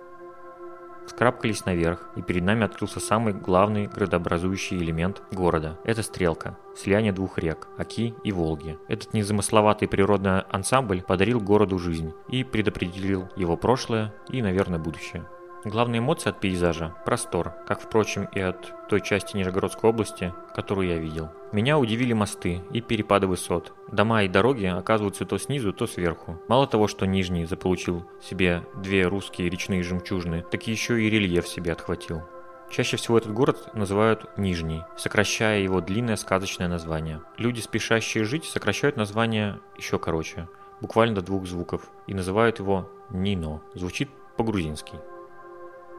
Вскарабкались 1.07 1.65
наверх, 1.65 2.09
и 2.15 2.21
перед 2.21 2.43
нами 2.43 2.65
открылся 2.65 2.99
самый 2.99 3.33
главный 3.33 3.87
градообразующий 3.87 4.77
элемент 4.77 5.21
города. 5.31 5.77
Это 5.83 6.01
стрелка, 6.01 6.57
слияние 6.75 7.13
двух 7.13 7.37
рек, 7.37 7.67
Оки 7.77 8.13
и 8.23 8.31
Волги. 8.31 8.77
Этот 8.87 9.13
незамысловатый 9.13 9.87
природный 9.87 10.41
ансамбль 10.41 11.01
подарил 11.01 11.39
городу 11.39 11.77
жизнь 11.77 12.13
и 12.29 12.43
предопределил 12.43 13.29
его 13.35 13.55
прошлое 13.55 14.13
и, 14.29 14.41
наверное, 14.41 14.79
будущее. 14.79 15.25
Главная 15.65 15.97
эмоция 15.97 16.29
от 16.29 16.39
пейзажа– 16.39 16.93
простор, 17.05 17.53
как, 17.65 17.81
впрочем, 17.81 18.29
и 18.35 18.39
от 18.39 18.87
той 18.87 19.01
части 19.01 19.35
Нижегородской 19.35 19.89
области, 19.89 20.31
которую 20.53 20.89
я 20.89 20.99
видел. 20.99 21.31
Меня 21.51 21.79
удивили 21.79 22.13
мосты 22.13 22.61
и 22.71 22.81
перепады 22.81 23.25
высот. 23.25 23.73
Дома 23.91 24.21
и 24.21 24.27
дороги 24.27 24.65
оказываются 24.65 25.25
то 25.25 25.39
снизу, 25.39 25.73
то 25.73 25.87
сверху. 25.87 26.39
Мало 26.47 26.67
того, 26.67 26.87
что 26.87 27.07
Нижний 27.07 27.45
заполучил 27.45 28.05
себе 28.21 28.63
две 28.75 29.07
русские 29.07 29.49
речные 29.49 29.81
жемчужины, 29.81 30.45
так 30.51 30.67
еще 30.67 31.01
и 31.01 31.09
рельеф 31.09 31.47
себе 31.47 31.71
отхватил. 31.71 32.21
Чаще 32.69 32.97
всего 32.97 33.17
этот 33.17 33.33
город 33.33 33.73
называют 33.73 34.37
Нижний, 34.37 34.83
сокращая 34.97 35.61
его 35.61 35.81
длинное 35.81 36.15
сказочное 36.15 36.67
название. 36.67 37.21
Люди, 37.39 37.61
спешащие 37.61 38.23
жить, 38.23 38.45
сокращают 38.45 38.97
название 38.97 39.59
еще 39.77 39.97
короче, 39.97 40.47
буквально 40.79 41.15
до 41.15 41.21
двух 41.23 41.47
звуков, 41.47 41.89
и 42.05 42.13
называют 42.13 42.59
его 42.59 42.87
Нино. 43.09 43.63
Звучит 43.73 44.11
по-грузински. 44.37 44.99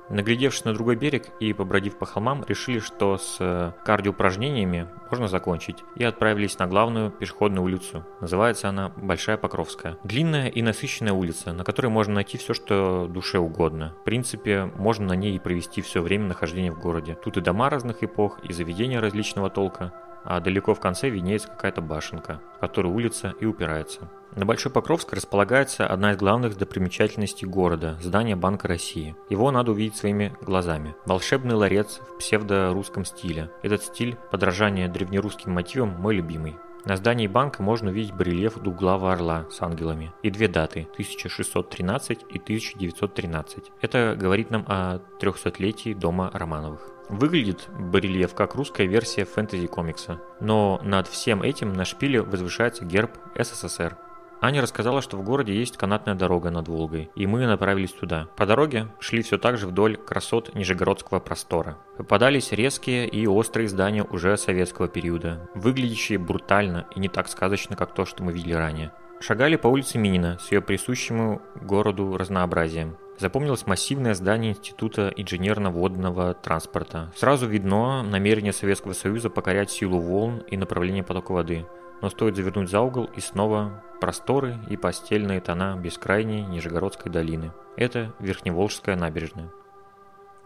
Наглядевшись 0.09 0.65
на 0.65 0.73
другой 0.73 0.97
берег 0.97 1.29
и 1.41 1.53
побродив 1.53 1.97
по 1.99 2.07
холмам, 2.07 2.45
решили, 2.47 2.79
что 2.79 3.19
с 3.19 3.39
э, 3.41 3.73
кардиоупражнениями 3.85 4.89
можно 5.11 5.27
закончить, 5.27 5.83
и 5.97 6.05
отправились 6.05 6.59
на 6.59 6.67
главную 6.67 7.11
пешеходную 7.11 7.65
улицу. 7.65 8.05
Называется 8.21 8.69
она 8.69 8.93
Большая 8.97 9.37
Покровская. 9.37 9.99
Длинная 10.05 10.49
и 10.49 10.63
насыщенная 10.63 11.13
улица, 11.13 11.53
на 11.53 11.65
которой 11.65 11.89
можно 11.89 12.15
найти 12.15 12.39
все, 12.39 12.55
что 12.55 13.09
душе 13.09 13.39
угодно. 13.39 13.95
В 14.01 14.05
принципе, 14.05 14.71
можно 14.77 15.07
на 15.07 15.15
ней 15.15 15.35
и 15.35 15.41
провести 15.41 15.83
все 15.83 16.01
время 16.03 16.27
нахождения 16.27 16.71
в 16.71 16.81
городе. 16.81 17.17
Тут 17.25 17.37
и 17.37 17.41
дома 17.41 17.69
разных 17.69 18.03
эпох, 18.03 18.39
и 18.45 18.53
заведения 18.53 19.01
различного 19.01 19.51
толка. 19.51 19.93
А 20.25 20.41
далеко 20.41 20.75
в 20.75 20.81
конце 20.81 21.09
виднеется 21.09 21.49
какая-то 21.49 21.81
башенка, 21.81 22.41
в 22.57 22.61
которую 22.61 22.95
улица 22.95 23.35
и 23.41 23.47
упирается. 23.47 24.09
На 24.37 24.45
Большой 24.45 24.71
Покровской 24.71 25.17
располагается 25.17 25.87
одна 25.87 26.13
из 26.13 26.19
главных 26.19 26.59
достопримечательностей 26.59 27.49
города– 27.49 27.97
здание 28.03 28.37
Банка 28.37 28.69
России. 28.69 29.17
Его 29.31 29.51
надо 29.51 29.73
увидеть 29.73 29.97
своими 29.97 30.37
глазами. 30.43 30.95
Волшебный 31.07 31.55
ларец 31.55 32.01
в 32.01 32.19
псевдорусском 32.19 33.07
стиле. 33.07 33.51
Этот 33.63 33.83
стиль, 33.83 34.17
подражание 34.31 34.89
древнерусским 34.89 35.53
мотивам, 35.53 35.99
мой 36.01 36.17
любимый. 36.17 36.57
На 36.87 36.95
здании 36.97 37.27
банка 37.27 37.65
можно 37.65 37.91
увидеть 37.91 38.15
барельеф 38.15 38.61
двуглавого 38.61 39.13
орла 39.13 39.45
с 39.51 39.61
ангелами 39.61 40.13
и 40.23 40.31
две 40.31 40.47
даты– 40.47 40.87
1613 40.93 42.25
и 42.31 42.39
1913. 42.39 43.73
Это 43.81 44.17
говорит 44.17 44.53
нам 44.53 44.65
о 44.69 45.01
300-летии 45.21 45.95
дома 45.95 46.31
Романовых. 46.33 46.89
Выглядит 47.09 47.69
барельеф 47.77 48.35
как 48.35 48.55
русская 48.55 48.87
версия 48.87 49.25
фэнтези-комикса, 49.25 50.21
но 50.41 50.81
над 50.85 51.09
всем 51.09 51.43
этим 51.43 51.73
на 51.73 51.85
шпиле 51.85 52.23
возвышается 52.23 52.85
герб 52.85 53.11
СССР. 53.37 53.97
Аня 54.41 54.61
рассказала, 54.61 55.01
что 55.01 55.17
в 55.17 55.25
городе 55.25 55.55
есть 55.55 55.77
канатная 55.77 56.15
дорога 56.15 56.51
над 56.51 56.69
Волгой, 56.69 57.11
и 57.15 57.27
мы 57.27 57.47
направились 57.47 57.93
туда. 57.93 58.29
По 58.37 58.45
дороге 58.45 58.89
шли 59.01 59.23
все 59.23 59.39
так 59.39 59.57
же 59.57 59.67
вдоль 59.67 59.97
красот 59.97 60.55
Нижегородского 60.55 61.21
простора. 61.21 61.79
Попадались 61.97 62.53
резкие 62.53 63.09
и 63.09 63.27
острые 63.27 63.69
здания 63.69 64.05
уже 64.05 64.37
советского 64.37 64.89
периода, 64.89 65.49
выглядящие 65.55 66.19
брутально 66.19 66.87
и 66.95 67.01
не 67.01 67.09
так 67.09 67.29
сказочно, 67.29 67.77
как 67.77 67.95
то, 67.95 68.05
что 68.05 68.23
мы 68.23 68.33
видели 68.33 68.53
ранее. 68.53 68.93
Шагали 69.21 69.57
по 69.57 69.69
улице 69.69 69.97
Минина 69.97 70.39
с 70.39 70.53
ее 70.53 70.61
присущему 70.61 71.41
городу 71.55 72.17
разнообразием. 72.19 72.99
Запомнилось 73.19 73.67
массивное 73.67 74.13
здание 74.13 74.53
Института 74.53 75.11
инженерно-водного 75.17 76.35
транспорта. 76.35 77.11
Сразу 77.17 77.47
видно 77.47 78.03
намерение 78.03 78.53
Советского 78.53 78.93
Союза 78.93 79.31
покорять 79.31 79.71
силу 79.71 79.99
волн 79.99 80.41
и 80.49 80.59
направление 80.59 81.03
потока 81.03 81.33
воды 81.33 81.65
но 82.03 82.11
стоит 82.11 82.37
завернуть 82.37 82.71
за 82.71 82.81
угол 82.81 83.11
и 83.17 83.21
снова 83.21 83.83
просторы 84.01 84.59
и 84.69 84.77
постельные 84.77 85.41
тона 85.41 85.77
бескрайней 85.77 86.43
Нижегородской 86.43 87.11
долины. 87.11 87.53
Это 87.77 88.13
Верхневолжская 88.21 88.97
набережная. 88.97 89.51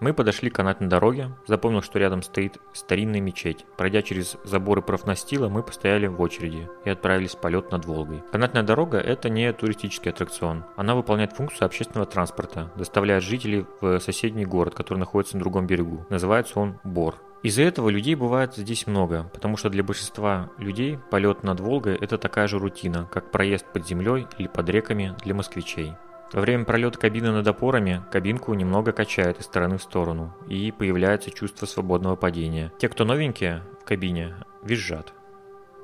Мы 0.00 0.14
подошли 0.14 0.48
к 0.48 0.54
канатной 0.54 0.88
дороге, 0.88 1.32
запомнил, 1.46 1.82
что 1.82 1.98
рядом 1.98 2.22
стоит 2.22 2.56
старинная 2.72 3.20
мечеть. 3.20 3.66
Пройдя 3.76 4.00
через 4.00 4.38
заборы 4.44 4.80
профнастила, 4.80 5.50
мы 5.50 5.62
постояли 5.62 6.06
в 6.06 6.18
очереди 6.22 6.70
и 6.86 6.90
отправились 6.90 7.34
в 7.34 7.38
полет 7.38 7.70
над 7.70 7.84
Волгой. 7.84 8.22
Канатная 8.32 8.62
дорога– 8.62 8.96
это 8.98 9.28
не 9.28 9.52
туристический 9.52 10.10
аттракцион. 10.10 10.64
Она 10.76 10.94
выполняет 10.94 11.34
функцию 11.34 11.66
общественного 11.66 12.06
транспорта, 12.06 12.72
доставляет 12.76 13.22
жителей 13.22 13.66
в 13.82 14.00
соседний 14.00 14.46
город, 14.46 14.74
который 14.74 14.98
находится 14.98 15.36
на 15.36 15.40
другом 15.40 15.66
берегу. 15.66 16.06
Называется 16.08 16.58
он 16.58 16.78
Бор. 16.82 17.16
Из-за 17.42 17.62
этого 17.62 17.88
людей 17.88 18.14
бывает 18.14 18.54
здесь 18.54 18.86
много, 18.86 19.30
потому 19.32 19.56
что 19.56 19.70
для 19.70 19.82
большинства 19.82 20.50
людей 20.58 20.98
полет 21.10 21.42
над 21.42 21.60
Волгой– 21.60 21.96
это 22.00 22.18
такая 22.18 22.46
же 22.46 22.58
рутина, 22.58 23.08
как 23.10 23.30
проезд 23.30 23.64
под 23.72 23.86
землей 23.86 24.26
или 24.36 24.46
под 24.46 24.68
реками 24.68 25.16
для 25.24 25.34
москвичей. 25.34 25.94
Во 26.32 26.42
время 26.42 26.64
пролета 26.64 26.98
кабины 26.98 27.32
над 27.32 27.48
опорами 27.48 28.04
кабинку 28.12 28.52
немного 28.54 28.92
качает 28.92 29.40
из 29.40 29.46
стороны 29.46 29.78
в 29.78 29.82
сторону, 29.82 30.34
и 30.48 30.70
появляется 30.70 31.30
чувство 31.30 31.66
свободного 31.66 32.14
падения. 32.14 32.72
Те, 32.78 32.88
кто 32.88 33.04
новенькие 33.04 33.62
в 33.80 33.84
кабине, 33.84 34.34
визжат. 34.62 35.14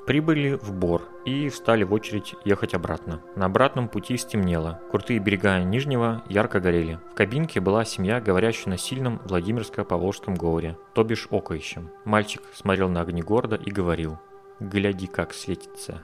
Прибыли 0.06 0.54
в 0.54 0.72
Бор 0.72 1.02
и 1.24 1.48
встали 1.48 1.82
в 1.82 1.92
очередь 1.92 2.36
ехать 2.44 2.74
обратно. 2.74 3.20
На 3.34 3.46
обратном 3.46 3.88
пути 3.88 4.16
стемнело. 4.16 4.80
Крутые 4.88 5.18
берега 5.18 5.58
Нижнего 5.58 6.22
ярко 6.28 6.60
горели. 6.60 7.00
В 7.10 7.14
кабинке 7.14 7.58
была 7.58 7.84
семья, 7.84 8.20
говорящая 8.20 8.70
на 8.70 8.78
сильном 8.78 9.20
Владимирско-Поволжском 9.24 10.36
говоре, 10.36 10.78
то 10.94 11.02
бишь 11.02 11.26
окающем. 11.32 11.90
Мальчик 12.04 12.42
смотрел 12.54 12.88
на 12.88 13.00
огни 13.00 13.20
города 13.20 13.56
и 13.56 13.72
говорил 13.72 14.20
«Гляди, 14.60 15.08
как 15.08 15.34
светится». 15.34 16.02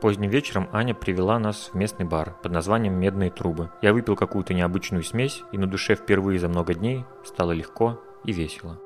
Поздним 0.00 0.28
вечером 0.28 0.68
Аня 0.72 0.92
привела 0.92 1.38
нас 1.38 1.70
в 1.72 1.76
местный 1.76 2.04
бар 2.04 2.36
под 2.42 2.50
названием 2.50 2.94
«Медные 2.94 3.30
трубы». 3.30 3.70
Я 3.80 3.92
выпил 3.92 4.16
какую-то 4.16 4.54
необычную 4.54 5.04
смесь, 5.04 5.44
и 5.52 5.56
на 5.56 5.68
душе 5.68 5.94
впервые 5.94 6.40
за 6.40 6.48
много 6.48 6.74
дней 6.74 7.04
стало 7.22 7.52
легко 7.52 8.00
и 8.24 8.32
весело. 8.32 8.80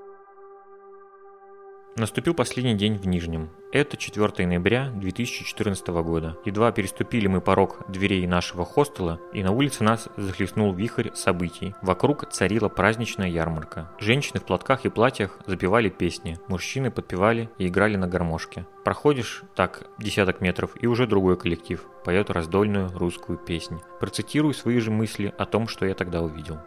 Наступил 1.99 2.33
последний 2.33 2.75
день 2.77 2.97
в 2.97 3.09
Нижнем. 3.09 3.51
Это 3.73 3.97
4 3.97 4.47
ноября 4.47 4.93
2014 4.95 5.89
года. 5.89 6.37
Едва 6.45 6.71
переступили 6.71 7.27
мы 7.27 7.41
порог 7.41 7.81
дверей 7.89 8.25
нашего 8.29 8.65
хостела, 8.65 9.19
и 9.33 9.43
на 9.43 9.51
улице 9.51 9.83
нас 9.83 10.09
захлестнул 10.17 10.73
вихрь 10.73 11.11
событий. 11.15 11.75
Вокруг 11.83 12.31
царила 12.31 12.69
праздничная 12.69 13.27
ярмарка. 13.27 13.91
Женщины 13.99 14.39
в 14.39 14.45
платках 14.45 14.85
и 14.85 14.91
платьях 14.91 15.41
запевали 15.47 15.89
песни, 15.89 16.39
мужчины 16.47 16.93
подпевали 16.93 17.51
и 17.59 17.67
играли 17.67 17.97
на 17.97 18.07
гармошке. 18.07 18.65
Проходишь 18.85 19.43
так 19.57 19.91
десяток 19.99 20.41
метров, 20.41 20.71
и 20.81 20.87
уже 20.87 21.09
другой 21.09 21.37
коллектив 21.37 21.85
поет 22.05 22.31
раздольную 22.31 22.91
русскую 22.97 23.39
песнь. 23.39 23.81
Процитирую 23.99 24.55
свои 24.55 24.79
же 24.79 24.93
мысли 24.93 25.35
о 25.37 25.47
том, 25.47 25.67
что 25.67 25.85
я 25.85 25.95
тогда 25.95 26.23
увидел. 26.23 26.59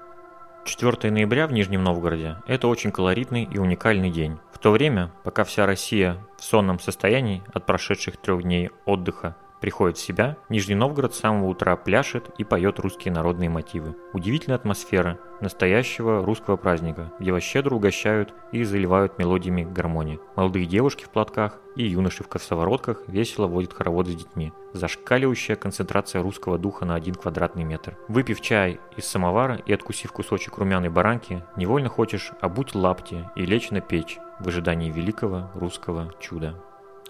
4 0.64 1.12
ноября 1.12 1.48
в 1.48 1.54
Нижнем 1.54 1.84
Новгороде– 1.84 2.38
это 2.48 2.68
очень 2.68 2.92
колоритный 2.92 3.44
и 3.44 3.58
уникальный 3.58 4.12
день. 4.12 4.38
В 4.52 4.60
то 4.60 4.72
время, 4.72 5.12
пока 5.24 5.44
вся 5.44 5.66
Россия 5.66 6.18
в 6.38 6.44
сонном 6.44 6.80
состоянии 6.80 7.44
от 7.52 7.66
прошедших 7.66 8.18
трех 8.18 8.44
дней 8.44 8.70
отдыха 8.86 9.36
приходит 9.62 9.98
в 9.98 10.02
себя, 10.02 10.38
Нижний 10.50 10.76
Новгород 10.76 11.16
с 11.16 11.20
самого 11.20 11.48
утра 11.48 11.78
пляшет 11.78 12.32
и 12.38 12.44
поет 12.44 12.80
русские 12.80 13.14
народные 13.14 13.50
мотивы. 13.50 13.96
Удивительная 14.12 14.58
атмосфера 14.58 15.20
настоящего 15.40 16.26
русского 16.26 16.58
праздника, 16.58 17.14
где 17.20 17.32
вас 17.32 17.44
щедро 17.44 17.76
угощают 17.76 18.34
и 18.52 18.64
заливают 18.64 19.18
мелодиями 19.18 19.64
гармонии. 19.64 20.20
Молодые 20.36 20.66
девушки 20.66 21.06
в 21.06 21.10
платках 21.10 21.60
и 21.76 21.86
юноши 21.86 22.24
в 22.24 22.28
косоворотках 22.28 23.04
весело 23.08 23.48
водят 23.48 23.74
хороводы 23.74 24.12
с 24.12 24.16
детьми. 24.16 24.52
Зашкаливающая 24.74 25.56
концентрация 25.56 26.22
русского 26.22 26.58
духа 26.58 26.86
на 26.86 26.96
один 26.96 27.16
квадратный 27.16 27.64
метр. 27.64 27.98
Выпив 28.08 28.42
чай 28.42 28.80
из 28.98 29.06
самовара 29.06 29.56
и 29.66 29.74
откусив 29.74 30.12
кусочек 30.12 30.58
румяной 30.58 30.90
баранки, 30.90 31.44
невольно 31.56 31.90
хочешь 31.90 32.32
обуть 32.42 32.76
лапти 32.76 33.30
и 33.36 33.46
лечь 33.46 33.72
на 33.72 33.82
печь 33.82 34.18
в 34.40 34.48
ожидании 34.48 34.92
великого 34.92 35.52
русского 35.54 36.12
чуда. 36.20 36.56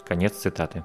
Конец 0.06 0.34
цитаты. 0.34 0.84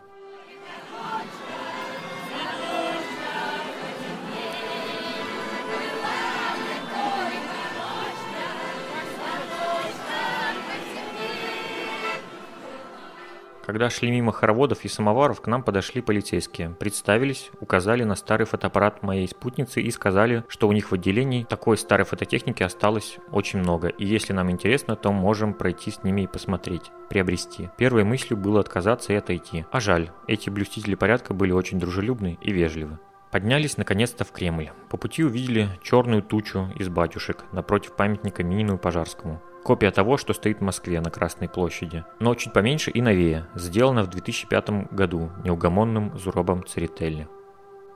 Когда 13.66 13.90
шли 13.90 14.12
мимо 14.12 14.30
хороводов 14.30 14.84
и 14.84 14.88
самоваров, 14.88 15.40
к 15.40 15.48
нам 15.48 15.64
подошли 15.64 16.00
полицейские, 16.00 16.70
представились, 16.70 17.50
указали 17.60 18.04
на 18.04 18.14
старый 18.14 18.46
фотоаппарат 18.46 19.02
моей 19.02 19.26
спутницы 19.26 19.82
и 19.82 19.90
сказали, 19.90 20.44
что 20.46 20.68
у 20.68 20.72
них 20.72 20.92
в 20.92 20.94
отделении 20.94 21.42
такой 21.42 21.76
старой 21.76 22.06
фототехники 22.06 22.62
осталось 22.62 23.18
очень 23.32 23.58
много, 23.58 23.88
и 23.88 24.06
если 24.06 24.32
нам 24.32 24.52
интересно, 24.52 24.94
то 24.94 25.10
можем 25.10 25.52
пройти 25.52 25.90
с 25.90 26.04
ними 26.04 26.20
и 26.20 26.26
посмотреть, 26.28 26.92
приобрести. 27.08 27.68
Первой 27.76 28.04
мыслью 28.04 28.38
было 28.38 28.60
отказаться 28.60 29.12
и 29.12 29.16
отойти. 29.16 29.66
А 29.72 29.80
жаль, 29.80 30.12
эти 30.28 30.48
блюстители 30.48 30.94
порядка 30.94 31.34
были 31.34 31.50
очень 31.50 31.80
дружелюбны 31.80 32.38
и 32.40 32.52
вежливы. 32.52 33.00
Поднялись 33.32 33.76
наконец-то 33.76 34.24
в 34.24 34.30
Кремль. 34.30 34.70
По 34.88 34.96
пути 34.96 35.24
увидели 35.24 35.70
черную 35.82 36.22
тучу 36.22 36.68
из 36.76 36.88
батюшек 36.88 37.44
напротив 37.50 37.96
памятника 37.96 38.44
Минину 38.44 38.76
и 38.76 38.78
Пожарскому. 38.78 39.42
Копия 39.66 39.90
того, 39.90 40.16
что 40.16 40.32
стоит 40.32 40.58
в 40.58 40.62
Москве 40.62 41.00
на 41.00 41.10
Красной 41.10 41.48
площади, 41.48 42.04
но 42.20 42.36
чуть 42.36 42.52
поменьше 42.52 42.92
и 42.92 43.02
новее, 43.02 43.48
сделана 43.56 44.04
в 44.04 44.06
2005 44.10 44.92
году 44.92 45.32
неугомонным 45.42 46.16
Зуробом 46.16 46.64
Церетели. 46.64 47.26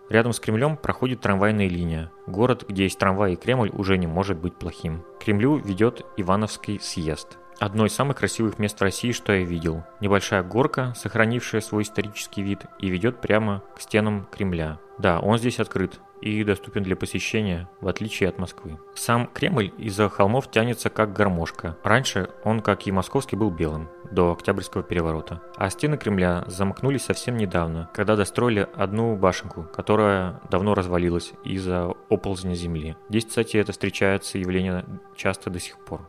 Рядом 0.08 0.32
с 0.32 0.40
Кремлем 0.40 0.76
проходит 0.76 1.20
трамвайная 1.20 1.68
линия. 1.68 2.10
Город, 2.26 2.64
где 2.68 2.82
есть 2.82 2.98
трамвай 2.98 3.34
и 3.34 3.36
Кремль, 3.36 3.70
уже 3.72 3.98
не 3.98 4.08
может 4.08 4.36
быть 4.36 4.56
плохим. 4.56 5.04
К 5.20 5.26
Кремлю 5.26 5.58
ведет 5.58 6.04
Ивановский 6.16 6.80
съезд. 6.80 7.38
Одно 7.60 7.86
из 7.86 7.92
самых 7.92 8.16
красивых 8.16 8.58
мест 8.58 8.82
России, 8.82 9.12
что 9.12 9.32
я 9.32 9.44
видел. 9.44 9.84
Небольшая 10.00 10.42
горка, 10.42 10.92
сохранившая 10.96 11.60
свой 11.60 11.84
исторический 11.84 12.42
вид, 12.42 12.64
и 12.80 12.90
ведет 12.90 13.20
прямо 13.20 13.62
к 13.76 13.80
стенам 13.80 14.26
Кремля. 14.32 14.80
Да, 14.98 15.20
он 15.20 15.38
здесь 15.38 15.60
открыт 15.60 16.00
и 16.20 16.44
доступен 16.44 16.82
для 16.82 16.96
посещения, 16.96 17.68
в 17.80 17.88
отличие 17.88 18.28
от 18.28 18.38
Москвы. 18.38 18.78
Сам 18.94 19.26
Кремль 19.26 19.72
из-за 19.78 20.08
холмов 20.08 20.50
тянется 20.50 20.90
как 20.90 21.12
гармошка. 21.12 21.76
Раньше 21.82 22.30
он, 22.44 22.60
как 22.60 22.86
и 22.86 22.92
московский, 22.92 23.36
был 23.36 23.50
белым, 23.50 23.88
до 24.10 24.32
Октябрьского 24.32 24.82
переворота. 24.82 25.42
А 25.56 25.70
стены 25.70 25.96
Кремля 25.96 26.44
замкнулись 26.46 27.04
совсем 27.04 27.36
недавно, 27.36 27.90
когда 27.94 28.16
достроили 28.16 28.68
одну 28.74 29.16
башенку, 29.16 29.64
которая 29.74 30.40
давно 30.50 30.74
развалилась 30.74 31.32
из-за 31.44 31.86
оползня 32.08 32.54
земли. 32.54 32.96
Здесь, 33.08 33.26
кстати, 33.26 33.56
это 33.56 33.72
встречается 33.72 34.38
явление 34.38 34.84
часто 35.16 35.50
до 35.50 35.60
сих 35.60 35.78
пор. 35.78 36.08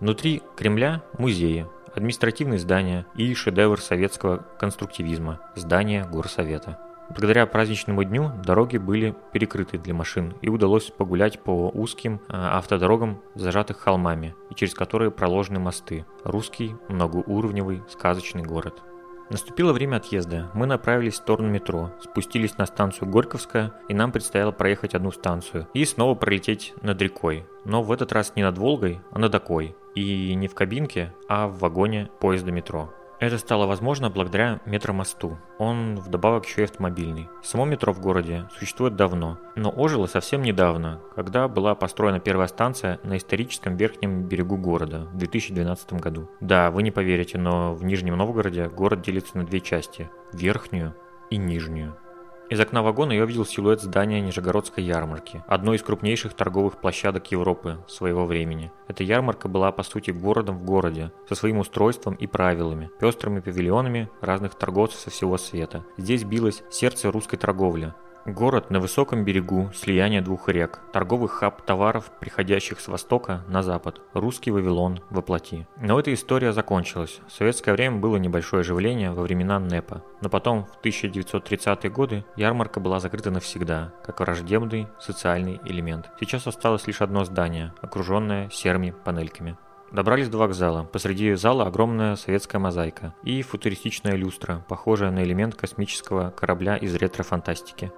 Внутри 0.00 0.42
Кремля– 0.56 1.02
музеи, 1.18 1.66
административные 1.94 2.58
здания 2.58 3.06
и 3.14 3.32
шедевр 3.32 3.80
советского 3.80 4.44
конструктивизма– 4.58 5.40
здание 5.56 6.04
Горсовета. 6.04 6.85
Благодаря 7.08 7.46
праздничному 7.46 8.02
дню 8.02 8.32
дороги 8.44 8.78
были 8.78 9.14
перекрыты 9.32 9.78
для 9.78 9.94
машин 9.94 10.34
и 10.42 10.48
удалось 10.48 10.90
погулять 10.90 11.40
по 11.40 11.68
узким 11.68 12.20
э, 12.28 12.34
автодорогам, 12.34 13.20
зажатых 13.34 13.78
холмами, 13.78 14.34
и 14.50 14.54
через 14.54 14.74
которые 14.74 15.10
проложены 15.10 15.60
мосты. 15.60 16.04
Русский, 16.24 16.74
многоуровневый, 16.88 17.82
сказочный 17.88 18.42
город. 18.42 18.82
Наступило 19.28 19.72
время 19.72 19.96
отъезда. 19.96 20.50
Мы 20.54 20.66
направились 20.66 21.14
в 21.14 21.16
сторону 21.16 21.48
метро, 21.48 21.90
спустились 22.00 22.58
на 22.58 22.66
станцию 22.66 23.10
Горьковская, 23.10 23.72
и 23.88 23.94
нам 23.94 24.12
предстояло 24.12 24.52
проехать 24.52 24.94
одну 24.94 25.10
станцию 25.10 25.66
и 25.74 25.84
снова 25.84 26.14
пролететь 26.14 26.74
над 26.82 27.00
рекой. 27.02 27.44
Но 27.64 27.82
в 27.82 27.90
этот 27.90 28.12
раз 28.12 28.32
не 28.36 28.44
над 28.44 28.56
Волгой, 28.58 29.00
а 29.10 29.18
над 29.18 29.34
Окой. 29.34 29.76
И 29.96 30.34
не 30.34 30.46
в 30.46 30.54
кабинке, 30.54 31.12
а 31.28 31.48
в 31.48 31.58
вагоне 31.58 32.10
поезда 32.20 32.52
метро. 32.52 32.92
Это 33.18 33.38
стало 33.38 33.66
возможно 33.66 34.10
благодаря 34.10 34.60
метромосту. 34.66 35.38
Он 35.58 35.96
вдобавок 35.96 36.44
еще 36.44 36.62
и 36.62 36.64
автомобильный. 36.64 37.28
Само 37.42 37.64
метро 37.64 37.92
в 37.92 38.00
городе 38.00 38.46
существует 38.58 38.94
давно, 38.94 39.38
но 39.54 39.72
ожило 39.74 40.06
совсем 40.06 40.42
недавно, 40.42 41.00
когда 41.14 41.48
была 41.48 41.74
построена 41.74 42.20
первая 42.20 42.48
станция 42.48 43.00
на 43.02 43.16
историческом 43.16 43.76
верхнем 43.76 44.24
берегу 44.24 44.58
города 44.58 45.08
в 45.12 45.16
2012 45.16 45.94
году. 45.94 46.28
Да, 46.40 46.70
вы 46.70 46.82
не 46.82 46.90
поверите, 46.90 47.38
но 47.38 47.74
в 47.74 47.84
Нижнем 47.84 48.16
Новгороде 48.16 48.68
город 48.68 49.00
делится 49.00 49.38
на 49.38 49.44
две 49.44 49.60
части– 49.60 50.10
верхнюю 50.32 50.94
и 51.30 51.38
нижнюю. 51.38 51.96
Из 52.48 52.60
окна 52.60 52.80
вагона 52.82 53.10
я 53.10 53.24
увидел 53.24 53.44
силуэт 53.44 53.82
здания 53.82 54.20
Нижегородской 54.20 54.84
ярмарки, 54.84 55.42
одной 55.48 55.78
из 55.78 55.82
крупнейших 55.82 56.32
торговых 56.32 56.80
площадок 56.80 57.32
Европы 57.32 57.78
своего 57.88 58.24
времени. 58.24 58.70
Эта 58.86 59.02
ярмарка 59.02 59.48
была 59.48 59.72
по 59.72 59.82
сути 59.82 60.12
городом 60.12 60.58
в 60.58 60.64
городе, 60.64 61.10
со 61.28 61.34
своим 61.34 61.58
устройством 61.58 62.14
и 62.14 62.28
правилами, 62.28 62.88
пестрыми 63.00 63.40
павильонами 63.40 64.08
разных 64.20 64.54
торговцев 64.54 65.00
со 65.00 65.10
всего 65.10 65.38
света. 65.38 65.84
Здесь 65.96 66.22
билось 66.22 66.62
сердце 66.70 67.10
русской 67.10 67.36
торговли, 67.36 67.94
Город 68.26 68.70
на 68.70 68.80
высоком 68.80 69.24
берегу 69.24 69.70
слияния 69.72 70.20
двух 70.20 70.48
рек, 70.48 70.80
торговый 70.92 71.28
хаб 71.28 71.62
товаров, 71.62 72.10
приходящих 72.18 72.80
с 72.80 72.88
востока 72.88 73.44
на 73.46 73.62
запад, 73.62 74.00
русский 74.14 74.50
Вавилон 74.50 74.98
во 75.10 75.22
плоти. 75.22 75.68
Но 75.80 76.00
эта 76.00 76.12
история 76.12 76.52
закончилась. 76.52 77.20
В 77.28 77.32
советское 77.32 77.70
время 77.70 77.98
было 77.98 78.16
небольшое 78.16 78.62
оживление 78.62 79.12
во 79.12 79.22
времена 79.22 79.60
НЭПа, 79.60 80.02
но 80.22 80.28
потом 80.28 80.66
в 80.66 80.84
1930-е 80.84 81.88
годы 81.88 82.24
ярмарка 82.34 82.80
была 82.80 82.98
закрыта 82.98 83.30
навсегда, 83.30 83.92
как 84.04 84.18
враждебный 84.18 84.88
социальный 84.98 85.60
элемент. 85.64 86.10
Сейчас 86.18 86.48
осталось 86.48 86.88
лишь 86.88 87.02
одно 87.02 87.24
здание, 87.24 87.74
окруженное 87.80 88.50
серыми 88.50 88.92
панельками. 89.04 89.56
Добрались 89.92 90.28
до 90.28 90.38
вокзала. 90.38 90.82
Посреди 90.82 91.34
зала 91.34 91.66
огромная 91.68 92.16
советская 92.16 92.60
мозаика 92.60 93.14
и 93.22 93.40
футуристичная 93.42 94.16
люстра, 94.16 94.64
похожая 94.68 95.12
на 95.12 95.22
элемент 95.22 95.54
космического 95.54 96.30
корабля 96.30 96.76
из 96.76 96.92
ретро-фантастики. 96.96 97.92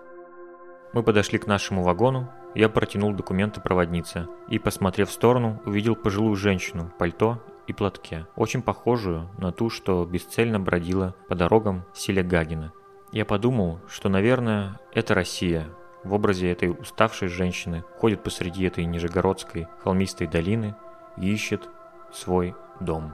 Мы 0.92 1.02
подошли 1.02 1.38
к 1.38 1.46
нашему 1.46 1.82
вагону, 1.82 2.30
я 2.54 2.68
протянул 2.68 3.12
документы 3.12 3.60
проводнице 3.60 4.26
и, 4.48 4.58
посмотрев 4.58 5.10
в 5.10 5.12
сторону, 5.12 5.60
увидел 5.66 5.94
пожилую 5.94 6.34
женщину 6.34 6.86
в 6.86 6.98
пальто 6.98 7.42
и 7.66 7.74
платке, 7.74 8.26
очень 8.36 8.62
похожую 8.62 9.28
на 9.36 9.52
ту, 9.52 9.68
что 9.68 10.04
бесцельно 10.06 10.58
бродила 10.58 11.14
по 11.28 11.34
дорогам 11.34 11.84
селе 11.92 12.22
Гагина. 12.22 12.72
Я 13.12 13.26
подумал, 13.26 13.80
что, 13.86 14.08
наверное, 14.08 14.80
это 14.92 15.14
Россия 15.14 15.68
в 16.04 16.14
образе 16.14 16.50
этой 16.50 16.70
уставшей 16.70 17.28
женщины 17.28 17.84
ходит 17.98 18.22
посреди 18.22 18.64
этой 18.64 18.86
нижегородской 18.86 19.68
холмистой 19.82 20.26
долины 20.26 20.74
и 21.18 21.30
ищет 21.30 21.68
свой 22.12 22.54
дом. 22.80 23.12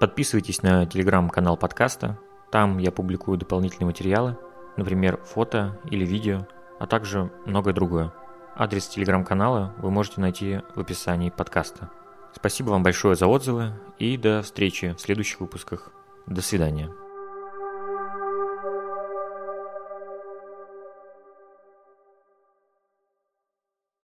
Подписывайтесь 0.00 0.62
на 0.62 0.86
телеграм-канал 0.86 1.56
подкаста, 1.56 2.18
там 2.50 2.78
я 2.78 2.90
публикую 2.90 3.38
дополнительные 3.38 3.86
материалы, 3.86 4.36
например, 4.76 5.18
фото 5.24 5.78
или 5.90 6.04
видео, 6.04 6.46
а 6.78 6.86
также 6.86 7.30
многое 7.46 7.74
другое. 7.74 8.12
Адрес 8.56 8.88
телеграм-канала 8.88 9.74
вы 9.78 9.90
можете 9.90 10.20
найти 10.20 10.60
в 10.74 10.80
описании 10.80 11.30
подкаста. 11.30 11.90
Спасибо 12.34 12.70
вам 12.70 12.82
большое 12.82 13.16
за 13.16 13.26
отзывы 13.26 13.72
и 13.98 14.16
до 14.16 14.42
встречи 14.42 14.94
в 14.96 15.00
следующих 15.00 15.40
выпусках. 15.40 15.92
До 16.26 16.42
свидания. 16.42 16.90